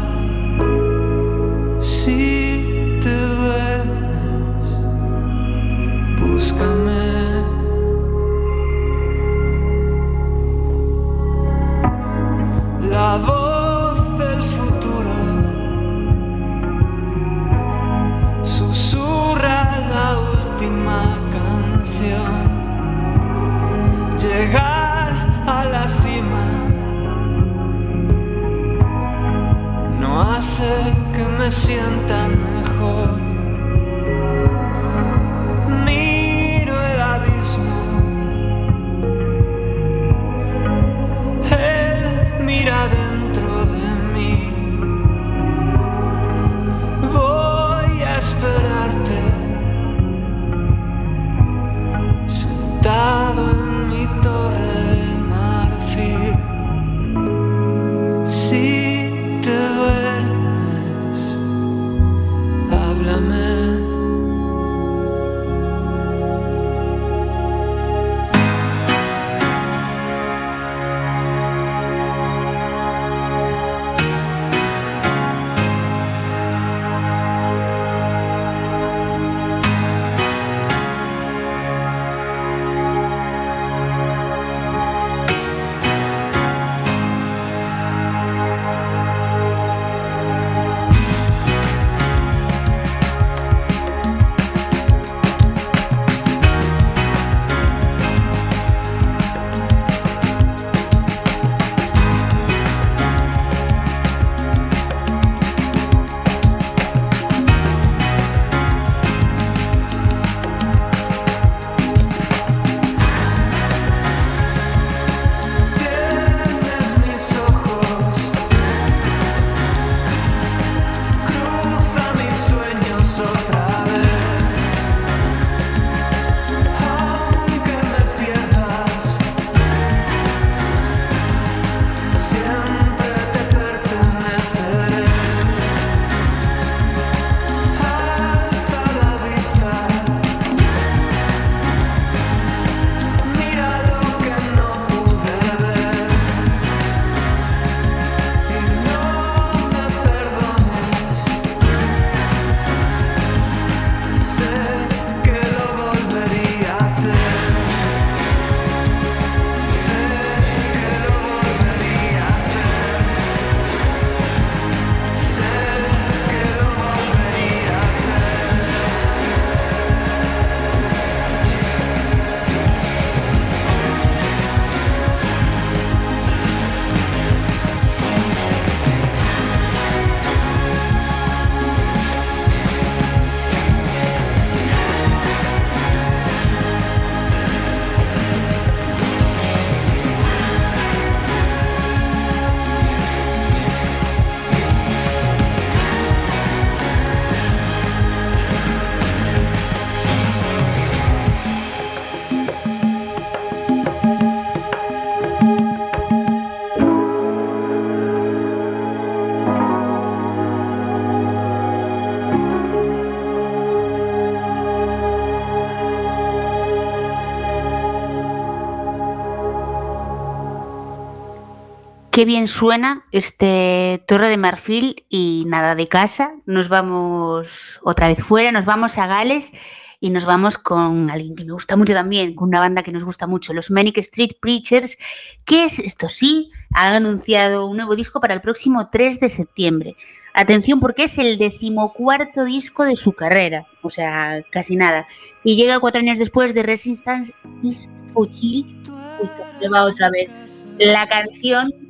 Qué 222.12 222.26
bien 222.26 222.47
suena 222.47 223.05
este 223.12 224.03
Torre 224.07 224.30
de 224.30 224.38
Marfil 224.38 225.05
y 225.10 225.45
nada 225.47 225.76
de 225.76 225.88
casa. 225.88 226.34
Nos 226.47 226.68
vamos 226.68 227.80
otra 227.84 228.07
vez 228.07 228.24
fuera, 228.24 228.51
nos 228.51 228.66
vamos 228.66 228.97
a 228.97 229.05
Gales 229.05 229.51
y 229.99 230.10
nos 230.10 230.26
vamos 230.26 230.57
con 230.57 231.12
alguien 231.12 231.36
que 231.36 231.45
me 231.45 231.51
gusta 231.51 231.78
mucho 231.78 231.93
también, 231.93 232.34
con 232.34 232.49
una 232.49 232.60
banda 232.60 232.82
que 232.82 232.91
nos 232.91 233.03
gusta 233.03 233.28
mucho, 233.28 233.53
los 233.53 233.70
Manic 233.70 233.97
Street 233.99 234.32
Preachers, 234.41 234.97
que 235.45 235.66
es, 235.66 235.78
esto 235.80 236.10
sí, 236.10 236.51
han 236.74 236.93
anunciado 236.93 237.68
un 237.68 237.78
nuevo 237.78 237.95
disco 237.95 238.20
para 238.20 238.34
el 238.34 238.41
próximo 238.41 238.88
3 238.88 239.20
de 239.20 239.30
septiembre. 239.30 239.95
Atención 240.34 240.80
porque 240.80 241.03
es 241.03 241.18
el 241.20 241.38
decimocuarto 241.38 242.43
disco 242.43 242.86
de 242.86 242.95
su 242.95 243.14
carrera, 243.14 243.68
o 243.84 243.89
sea, 243.89 244.41
casi 244.51 244.76
nada. 244.76 245.05
Y 245.43 245.57
llega 245.57 245.80
cuatro 245.80 246.01
años 246.01 246.18
después 246.18 246.53
de 246.53 246.64
Resistance 246.64 247.34
is 247.62 247.88
Futile. 248.14 248.66
Que 248.84 249.45
se 249.45 249.53
me 249.60 249.70
va 249.70 249.84
otra 249.84 250.10
vez 250.10 250.64
la 250.80 251.07
canción 251.07 251.88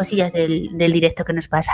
cosillas 0.00 0.32
del, 0.32 0.78
del 0.78 0.92
directo 0.92 1.24
que 1.24 1.34
nos 1.34 1.48
pasa. 1.48 1.72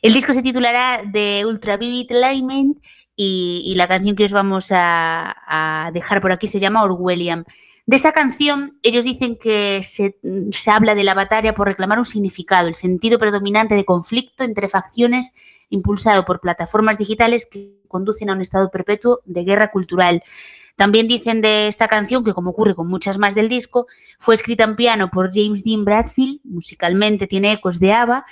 El 0.00 0.14
disco 0.14 0.32
se 0.32 0.42
titulará 0.42 1.02
The 1.12 1.44
Ultra 1.44 1.76
Vivid 1.76 2.12
Lament 2.12 2.78
y, 3.16 3.74
la 3.76 3.88
canción 3.88 4.14
que 4.14 4.24
os 4.24 4.32
vamos 4.32 4.70
a, 4.72 5.34
a 5.46 5.90
dejar 5.92 6.20
por 6.20 6.30
aquí 6.30 6.46
se 6.46 6.60
llama 6.60 6.84
Orwellian. 6.84 7.44
De 7.86 7.96
esta 7.96 8.12
canción, 8.12 8.78
ellos 8.82 9.04
dicen 9.04 9.36
que 9.36 9.80
se, 9.82 10.16
se 10.52 10.70
habla 10.70 10.94
de 10.94 11.04
la 11.04 11.14
batalla 11.14 11.54
por 11.54 11.68
reclamar 11.68 11.98
un 11.98 12.04
significado, 12.04 12.66
el 12.68 12.74
sentido 12.74 13.18
predominante 13.18 13.74
de 13.74 13.84
conflicto 13.84 14.42
entre 14.42 14.68
facciones 14.68 15.32
impulsado 15.68 16.24
por 16.24 16.40
plataformas 16.40 16.96
digitales 16.98 17.46
que 17.50 17.82
conducen 17.88 18.30
a 18.30 18.32
un 18.32 18.40
estado 18.40 18.70
perpetuo 18.70 19.20
de 19.24 19.44
guerra 19.44 19.70
cultural. 19.70 20.22
También 20.76 21.06
dicen 21.06 21.40
de 21.40 21.68
esta 21.68 21.86
canción, 21.88 22.24
que 22.24 22.32
como 22.34 22.50
ocurre 22.50 22.74
con 22.74 22.88
muchas 22.88 23.16
más 23.18 23.34
del 23.34 23.48
disco, 23.48 23.86
fue 24.18 24.34
escrita 24.34 24.64
en 24.64 24.74
piano 24.76 25.10
por 25.10 25.32
James 25.32 25.62
Dean 25.62 25.84
Bradfield, 25.84 26.40
musicalmente 26.44 27.26
tiene 27.26 27.52
ecos 27.52 27.78
de 27.78 27.92
ABBA, 27.92 28.24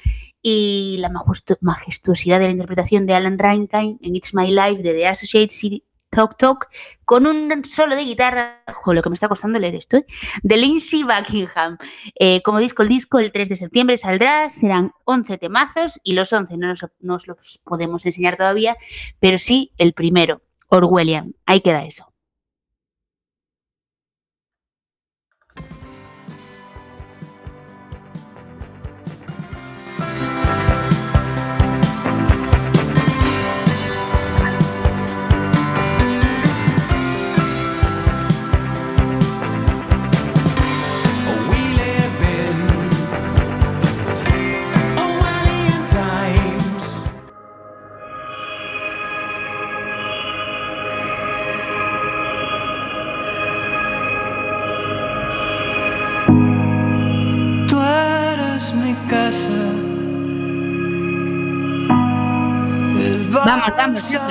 y 0.43 0.97
la 0.99 1.09
majestu- 1.09 1.59
majestuosidad 1.61 2.41
de 2.41 2.47
la 2.47 2.53
interpretación 2.53 3.07
de 3.07 3.15
Alan 3.15 3.39
Reinkind 3.39 3.99
en 4.03 4.17
It's 4.17 4.35
My 4.35 4.49
Life 4.51 4.83
de 4.83 4.93
The 4.93 5.07
Associated 5.07 5.51
City 5.53 5.85
Talk 6.11 6.37
Talk, 6.37 6.69
con 7.07 7.27
un 7.27 7.65
solo 7.65 7.97
de 7.97 8.05
guitarra, 8.05 8.63
jo, 8.75 8.93
lo 8.93 9.03
que 9.03 9.09
me 9.09 9.15
está 9.15 9.29
costando 9.29 9.59
leer 9.59 9.77
esto, 9.77 9.97
¿eh? 9.97 10.05
de 10.43 10.57
Lindsey 10.59 11.05
Buckingham. 11.05 11.79
Eh, 12.21 12.43
como 12.43 12.59
disco, 12.59 12.83
el 12.83 12.89
disco 12.89 13.19
el 13.19 13.33
3 13.33 13.49
de 13.49 13.57
septiembre 13.57 13.97
saldrá, 13.97 14.51
serán 14.51 14.91
11 15.05 15.39
temazos 15.39 16.01
y 16.03 16.13
los 16.13 16.31
11 16.33 16.59
no 16.59 16.67
nos, 16.67 16.85
no 17.01 17.15
os 17.15 17.27
los 17.29 17.61
podemos 17.65 18.05
enseñar 18.05 18.37
todavía, 18.37 18.77
pero 19.21 19.39
sí 19.39 19.73
el 19.79 19.95
primero, 19.95 20.43
Orwellian. 20.69 21.35
Ahí 21.47 21.61
queda 21.63 21.85
eso. 21.87 22.12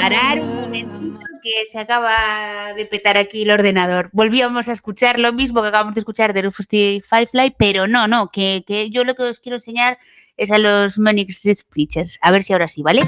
Parar 0.01 0.39
un 0.39 0.55
momentito 0.55 1.19
que 1.43 1.65
se 1.65 1.79
acaba 1.79 2.73
de 2.75 2.85
petar 2.85 3.17
aquí 3.17 3.43
el 3.43 3.51
ordenador. 3.51 4.09
Volvíamos 4.13 4.67
a 4.69 4.71
escuchar 4.71 5.19
lo 5.19 5.33
mismo 5.33 5.61
que 5.61 5.67
acabamos 5.69 5.95
de 5.95 5.99
escuchar 5.99 6.33
de 6.33 6.43
Rufus 6.43 6.67
T. 6.67 7.01
Firefly, 7.07 7.55
pero 7.57 7.87
no, 7.87 8.07
no, 8.07 8.31
que, 8.31 8.63
que 8.65 8.89
yo 8.89 9.03
lo 9.03 9.15
que 9.15 9.23
os 9.23 9.39
quiero 9.39 9.57
enseñar 9.57 9.97
es 10.37 10.51
a 10.51 10.57
los 10.57 10.97
Manic 10.97 11.29
Street 11.29 11.59
Preachers. 11.69 12.19
A 12.21 12.31
ver 12.31 12.43
si 12.43 12.53
ahora 12.53 12.67
sí, 12.67 12.81
¿vale? 12.81 13.01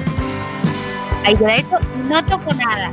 Ahí 1.26 1.36
queda 1.36 1.56
esto. 1.56 1.80
No 2.10 2.24
toco 2.26 2.54
nada. 2.54 2.92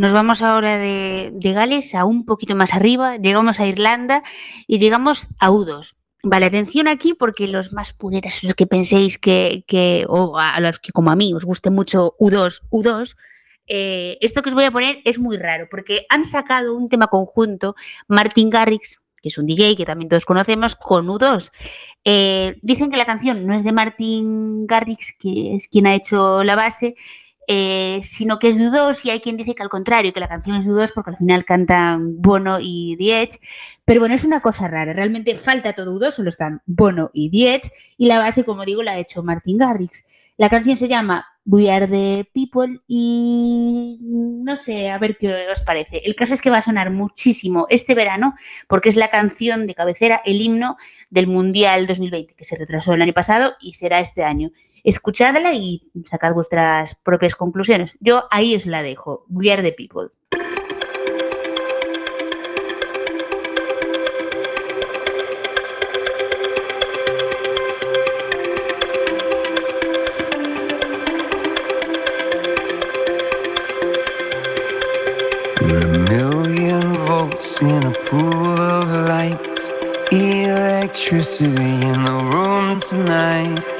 Nos 0.00 0.14
vamos 0.14 0.40
ahora 0.40 0.78
de, 0.78 1.30
Gales 1.38 1.94
a 1.94 2.06
un 2.06 2.24
poquito 2.24 2.56
más 2.56 2.72
arriba, 2.72 3.18
llegamos 3.18 3.60
a 3.60 3.66
Irlanda 3.66 4.22
y 4.66 4.78
llegamos 4.78 5.28
a 5.38 5.50
U2. 5.50 5.94
Vale, 6.22 6.46
atención 6.46 6.88
aquí 6.88 7.12
porque 7.12 7.46
los 7.46 7.74
más 7.74 7.92
puretas, 7.92 8.42
los 8.42 8.54
que 8.54 8.66
penséis 8.66 9.18
que, 9.18 9.62
que- 9.66 10.06
o 10.08 10.38
a 10.38 10.58
los 10.60 10.78
que 10.78 10.92
como 10.92 11.10
a 11.10 11.16
mí 11.16 11.34
os 11.34 11.44
guste 11.44 11.68
mucho 11.68 12.14
U2, 12.18 12.62
U2, 12.70 13.16
eh, 13.66 14.16
esto 14.22 14.40
que 14.42 14.48
os 14.48 14.54
voy 14.54 14.64
a 14.64 14.70
poner 14.70 15.02
es 15.04 15.18
muy 15.18 15.36
raro 15.36 15.68
porque 15.70 16.06
han 16.08 16.24
sacado 16.24 16.74
un 16.74 16.88
tema 16.88 17.08
conjunto, 17.08 17.74
Martin 18.08 18.48
Garrix, 18.48 19.00
que 19.22 19.28
es 19.28 19.36
un 19.36 19.44
DJ 19.44 19.76
que 19.76 19.84
también 19.84 20.08
todos 20.08 20.24
conocemos, 20.24 20.76
con 20.76 21.06
U2. 21.08 21.52
Eh, 22.06 22.56
dicen 22.62 22.90
que 22.90 22.96
la 22.96 23.04
canción 23.04 23.46
no 23.46 23.54
es 23.54 23.64
de 23.64 23.72
Martin 23.72 24.66
Garrix, 24.66 25.14
que 25.18 25.54
es 25.56 25.68
quien 25.68 25.86
ha 25.86 25.94
hecho 25.94 26.42
la 26.42 26.56
base, 26.56 26.94
eh, 27.52 28.00
sino 28.04 28.38
que 28.38 28.46
es 28.46 28.60
U2 28.60 29.04
y 29.06 29.10
hay 29.10 29.18
quien 29.18 29.36
dice 29.36 29.56
que 29.56 29.62
al 29.64 29.68
contrario, 29.68 30.12
que 30.12 30.20
la 30.20 30.28
canción 30.28 30.56
es 30.56 30.68
U2 30.68 30.92
porque 30.94 31.10
al 31.10 31.16
final 31.16 31.44
cantan 31.44 32.22
Bono 32.22 32.60
y 32.60 32.96
Edge. 33.10 33.40
Pero 33.84 33.98
bueno, 33.98 34.14
es 34.14 34.24
una 34.24 34.40
cosa 34.40 34.68
rara, 34.68 34.92
realmente 34.92 35.34
falta 35.34 35.72
todo 35.72 35.98
U2, 35.98 36.12
solo 36.12 36.28
están 36.28 36.62
Bono 36.64 37.10
y 37.12 37.48
Edge 37.48 37.68
y 37.96 38.06
la 38.06 38.20
base, 38.20 38.44
como 38.44 38.64
digo, 38.64 38.84
la 38.84 38.92
ha 38.92 38.98
hecho 38.98 39.24
Martin 39.24 39.58
Garrix. 39.58 40.04
La 40.36 40.48
canción 40.48 40.76
se 40.76 40.86
llama 40.86 41.26
We 41.44 41.72
Are 41.72 41.88
the 41.88 42.30
People 42.32 42.80
y 42.86 43.98
no 44.00 44.56
sé, 44.56 44.88
a 44.88 44.98
ver 44.98 45.16
qué 45.18 45.48
os 45.52 45.60
parece. 45.60 46.02
El 46.04 46.14
caso 46.14 46.34
es 46.34 46.40
que 46.40 46.50
va 46.50 46.58
a 46.58 46.62
sonar 46.62 46.92
muchísimo 46.92 47.66
este 47.68 47.96
verano 47.96 48.34
porque 48.68 48.90
es 48.90 48.96
la 48.96 49.10
canción 49.10 49.66
de 49.66 49.74
cabecera, 49.74 50.22
el 50.24 50.40
himno 50.40 50.76
del 51.10 51.26
Mundial 51.26 51.88
2020, 51.88 52.34
que 52.34 52.44
se 52.44 52.56
retrasó 52.56 52.94
el 52.94 53.02
año 53.02 53.12
pasado 53.12 53.54
y 53.60 53.74
será 53.74 53.98
este 53.98 54.22
año. 54.22 54.50
Escuchadla 54.84 55.52
y 55.54 55.82
sacad 56.04 56.34
vuestras 56.34 56.94
propias 56.94 57.34
conclusiones. 57.34 57.96
Yo 58.00 58.24
ahí 58.30 58.54
os 58.54 58.66
la 58.66 58.82
dejo. 58.82 59.26
We 59.28 59.52
Are 59.52 59.62
the 59.62 59.72
People. 59.72 60.10
In 77.62 77.82
a 77.84 77.92
pool 78.08 78.58
of. 78.58 78.90
Electricity 80.12 81.46
in 81.46 82.02
the 82.04 82.10
room 82.10 82.80
tonight. 82.80 83.79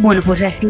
Bueno, 0.00 0.22
pues 0.24 0.40
así, 0.40 0.66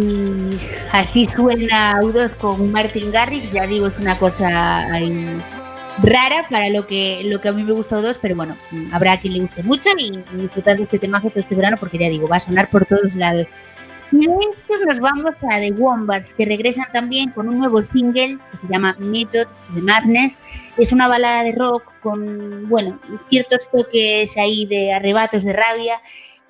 así 0.90 1.24
suena 1.24 2.00
U2 2.00 2.34
con 2.34 2.72
Martin 2.72 3.12
Garrix. 3.12 3.52
Ya 3.52 3.64
digo, 3.64 3.86
es 3.86 3.96
una 3.96 4.18
cosa 4.18 4.92
ahí 4.92 5.40
rara 6.02 6.48
para 6.50 6.68
lo 6.68 6.84
que, 6.84 7.22
lo 7.24 7.40
que 7.40 7.48
a 7.48 7.52
mí 7.52 7.62
me 7.62 7.70
gusta 7.70 7.96
U2, 7.96 8.18
pero 8.20 8.34
bueno, 8.34 8.56
habrá 8.90 9.16
quien 9.20 9.34
le 9.34 9.40
guste 9.40 9.62
mucho 9.62 9.88
y 9.96 10.10
disfrutar 10.36 10.78
de 10.78 10.82
este 10.82 10.98
temazo 10.98 11.28
todo 11.28 11.38
este 11.38 11.54
verano 11.54 11.76
porque 11.78 11.96
ya 11.96 12.08
digo, 12.08 12.26
va 12.26 12.36
a 12.36 12.40
sonar 12.40 12.70
por 12.70 12.84
todos 12.86 13.14
lados. 13.14 13.46
Y 14.10 14.26
de 14.26 14.34
estos 14.50 14.80
nos 14.84 14.98
vamos 14.98 15.30
a 15.48 15.60
The 15.60 15.70
Wombats, 15.78 16.34
que 16.34 16.44
regresan 16.44 16.86
también 16.92 17.30
con 17.30 17.48
un 17.48 17.60
nuevo 17.60 17.84
single 17.84 18.36
que 18.50 18.56
se 18.56 18.66
llama 18.68 18.96
Method 18.98 19.46
the 19.72 19.80
Madness. 19.80 20.40
Es 20.76 20.90
una 20.90 21.06
balada 21.06 21.44
de 21.44 21.52
rock 21.52 21.84
con, 22.02 22.68
bueno, 22.68 22.98
ciertos 23.28 23.70
toques 23.70 24.36
ahí 24.36 24.66
de 24.66 24.92
arrebatos 24.92 25.44
de 25.44 25.52
rabia 25.52 26.00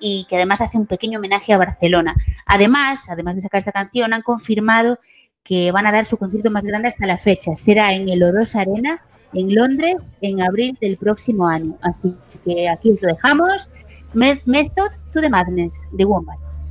y 0.01 0.25
que 0.27 0.35
además 0.35 0.59
hace 0.61 0.77
un 0.77 0.87
pequeño 0.87 1.19
homenaje 1.19 1.53
a 1.53 1.57
Barcelona. 1.57 2.15
Además, 2.45 3.05
además 3.09 3.35
de 3.35 3.41
sacar 3.43 3.59
esta 3.59 3.71
canción, 3.71 4.13
han 4.13 4.23
confirmado 4.23 4.97
que 5.43 5.71
van 5.71 5.87
a 5.87 5.91
dar 5.91 6.05
su 6.05 6.17
concierto 6.17 6.51
más 6.51 6.63
grande 6.63 6.87
hasta 6.89 7.05
la 7.07 7.17
fecha. 7.17 7.55
Será 7.55 7.93
en 7.93 8.09
el 8.09 8.21
O2 8.21 8.55
Arena, 8.59 9.01
en 9.33 9.55
Londres, 9.55 10.17
en 10.21 10.41
abril 10.41 10.77
del 10.81 10.97
próximo 10.97 11.47
año. 11.47 11.77
Así 11.81 12.15
que 12.43 12.67
aquí 12.67 12.93
lo 13.01 13.07
dejamos. 13.07 13.69
Me- 14.13 14.41
Method 14.45 14.89
to 15.13 15.21
the 15.21 15.29
Madness, 15.29 15.87
de 15.91 16.03
Wombats. 16.05 16.61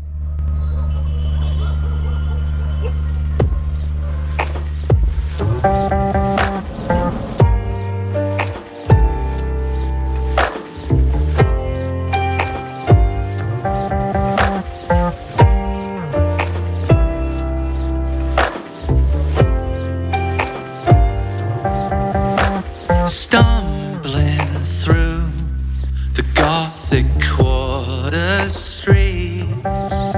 the 27.02 27.36
quarter 27.36 28.48
streets. 28.48 30.14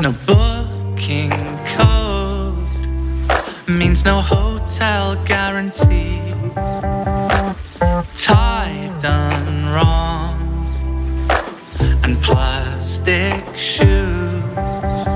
No 0.00 0.14
booking 0.26 1.30
code 1.66 2.56
means 3.68 4.04
no 4.04 4.20
hotel 4.20 5.16
guarantee. 5.24 6.20
Tie 8.14 8.92
done 9.00 9.66
wrong 9.74 10.34
and 12.02 12.16
plastic 12.22 13.44
shoes. 13.56 15.06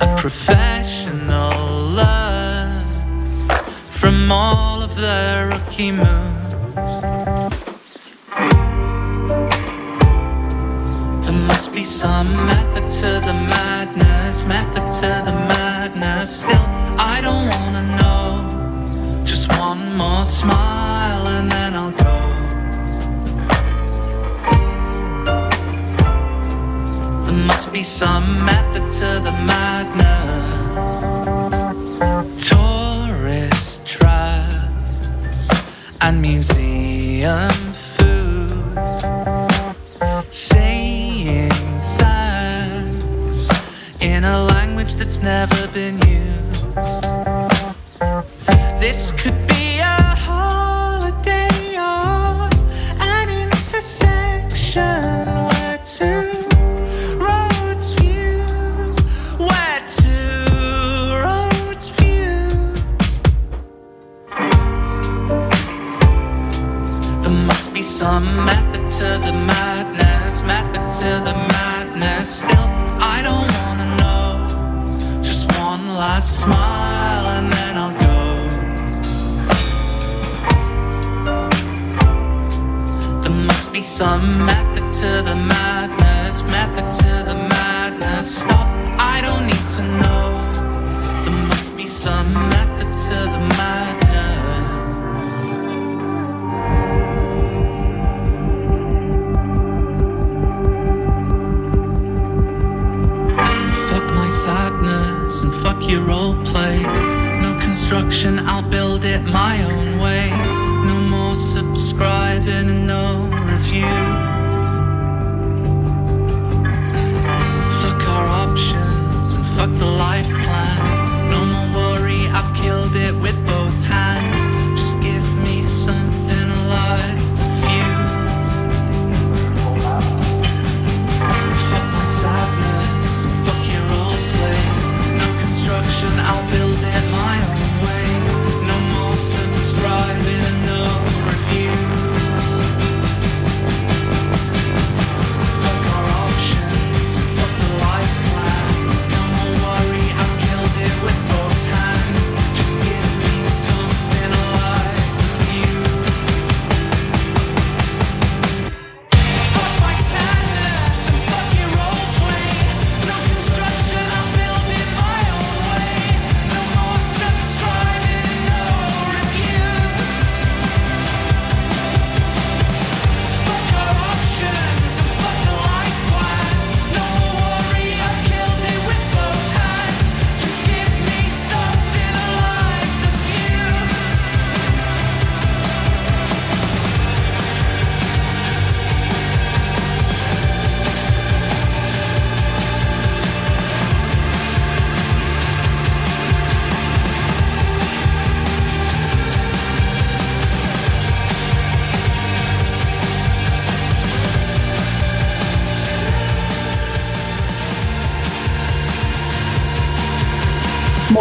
A 0.00 0.14
professional 0.16 1.86
learns 2.00 3.44
from 3.88 4.30
all 4.30 4.82
of 4.82 4.94
the 4.96 5.48
rookie 5.52 5.92
moves. 5.92 6.21
Madness. 16.22 16.40
Still, 16.40 16.66
I 16.98 17.20
don't 17.20 17.48
wanna 17.48 17.82
know. 18.00 19.24
Just 19.24 19.48
one 19.48 19.96
more 19.96 20.24
smile 20.24 21.26
and 21.26 21.50
then 21.50 21.74
I'll 21.74 21.90
go. 21.90 22.18
There 27.22 27.46
must 27.46 27.72
be 27.72 27.82
some 27.82 28.44
method 28.44 28.90
to 28.90 29.20
the 29.26 29.32
madness. 29.52 31.02
Tourist 32.48 33.86
traps 33.86 35.50
and 36.00 36.20
museum 36.20 37.52
food 37.96 38.78
saying 40.30 41.50
thanks 41.98 43.50
in 44.00 44.24
a 44.24 44.44
language 44.44 44.94
that's 44.96 45.22
never 45.22 45.51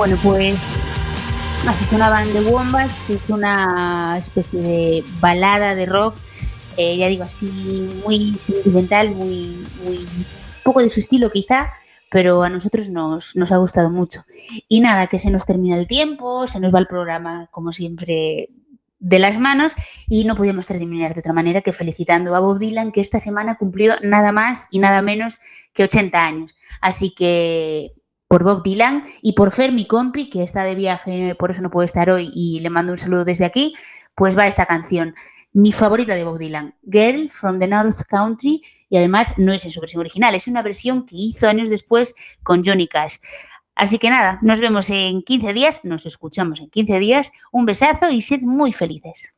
Bueno, 0.01 0.17
pues 0.23 0.79
así 1.67 1.85
sonaban 1.85 2.27
The 2.33 2.41
Wombats, 2.41 3.07
es 3.11 3.29
una 3.29 4.17
especie 4.17 4.59
de 4.59 5.03
balada 5.19 5.75
de 5.75 5.85
rock, 5.85 6.15
eh, 6.75 6.97
ya 6.97 7.07
digo 7.07 7.23
así, 7.23 7.45
muy 8.03 8.33
sentimental, 8.39 9.11
muy, 9.11 9.63
muy 9.85 10.07
poco 10.63 10.81
de 10.81 10.89
su 10.89 10.99
estilo 10.99 11.29
quizá, 11.29 11.71
pero 12.09 12.41
a 12.41 12.49
nosotros 12.49 12.89
nos, 12.89 13.35
nos 13.35 13.51
ha 13.51 13.57
gustado 13.57 13.91
mucho. 13.91 14.25
Y 14.67 14.79
nada, 14.79 15.05
que 15.05 15.19
se 15.19 15.29
nos 15.29 15.45
termina 15.45 15.77
el 15.77 15.85
tiempo, 15.85 16.47
se 16.47 16.59
nos 16.59 16.73
va 16.73 16.79
el 16.79 16.87
programa 16.87 17.47
como 17.51 17.71
siempre 17.71 18.49
de 18.97 19.19
las 19.19 19.37
manos 19.37 19.73
y 20.07 20.23
no 20.23 20.35
podíamos 20.35 20.65
terminar 20.65 21.13
de 21.13 21.19
otra 21.19 21.33
manera 21.33 21.61
que 21.61 21.73
felicitando 21.73 22.35
a 22.35 22.39
Bob 22.39 22.57
Dylan 22.57 22.91
que 22.91 23.01
esta 23.01 23.19
semana 23.19 23.59
cumplió 23.59 23.93
nada 24.01 24.31
más 24.31 24.65
y 24.71 24.79
nada 24.79 25.03
menos 25.03 25.37
que 25.73 25.83
80 25.83 26.25
años. 26.25 26.55
Así 26.81 27.13
que 27.13 27.93
por 28.31 28.45
Bob 28.45 28.63
Dylan 28.63 29.03
y 29.21 29.33
por 29.33 29.51
Fer, 29.51 29.73
mi 29.73 29.85
compi, 29.85 30.29
que 30.29 30.41
está 30.41 30.63
de 30.63 30.73
viaje, 30.73 31.35
por 31.35 31.51
eso 31.51 31.61
no 31.61 31.69
puede 31.69 31.85
estar 31.85 32.09
hoy 32.09 32.31
y 32.33 32.61
le 32.61 32.69
mando 32.69 32.93
un 32.93 32.97
saludo 32.97 33.25
desde 33.25 33.43
aquí, 33.43 33.73
pues 34.15 34.37
va 34.37 34.47
esta 34.47 34.65
canción. 34.65 35.15
Mi 35.51 35.73
favorita 35.73 36.15
de 36.15 36.23
Bob 36.23 36.37
Dylan, 36.37 36.73
Girl 36.89 37.29
from 37.29 37.59
the 37.59 37.67
North 37.67 38.03
Country, 38.07 38.61
y 38.87 38.95
además 38.95 39.33
no 39.35 39.51
es 39.51 39.65
en 39.65 39.71
su 39.71 39.81
versión 39.81 39.99
original, 39.99 40.33
es 40.33 40.47
una 40.47 40.61
versión 40.61 41.05
que 41.05 41.17
hizo 41.17 41.45
años 41.45 41.69
después 41.69 42.15
con 42.41 42.63
Johnny 42.63 42.87
Cash. 42.87 43.17
Así 43.75 43.99
que 43.99 44.09
nada, 44.09 44.39
nos 44.41 44.61
vemos 44.61 44.89
en 44.91 45.23
15 45.23 45.51
días, 45.51 45.81
nos 45.83 46.05
escuchamos 46.05 46.61
en 46.61 46.69
15 46.69 46.99
días, 46.99 47.31
un 47.51 47.65
besazo 47.65 48.11
y 48.11 48.21
sed 48.21 48.39
muy 48.43 48.71
felices. 48.71 49.33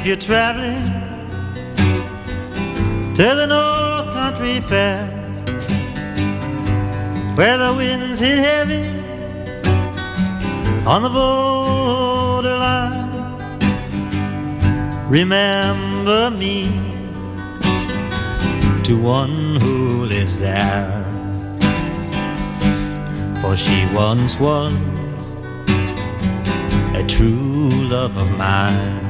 If 0.00 0.06
you're 0.06 0.16
traveling 0.16 0.82
to 3.16 3.22
the 3.22 3.46
North 3.46 4.06
Country 4.14 4.62
Fair, 4.62 5.06
where 7.36 7.58
the 7.58 7.74
winds 7.76 8.18
hit 8.18 8.38
heavy 8.38 8.88
on 10.86 11.02
the 11.02 11.10
borderline. 11.10 13.10
Remember 15.10 16.30
me 16.30 16.70
to 18.84 18.98
one 18.98 19.60
who 19.60 20.06
lives 20.06 20.38
there, 20.38 21.04
for 23.42 23.54
she 23.54 23.86
once 23.92 24.40
was 24.40 24.72
a 26.94 27.04
true 27.06 27.68
love 27.68 28.16
of 28.16 28.30
mine. 28.38 29.09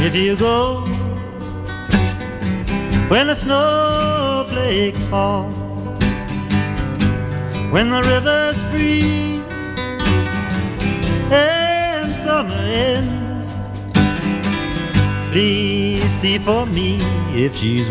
If 0.00 0.14
you 0.14 0.36
go 0.36 0.84
when 3.08 3.26
the 3.26 3.34
snowflakes 3.34 5.02
fall, 5.04 5.50
when 7.72 7.90
the 7.90 8.02
rivers 8.02 8.56
freeze 8.70 9.42
and 11.32 12.12
summer 12.24 12.54
ends, 12.54 13.52
please 15.32 16.04
see 16.20 16.38
for 16.38 16.64
me 16.64 16.98
if 17.34 17.56
she's 17.56 17.90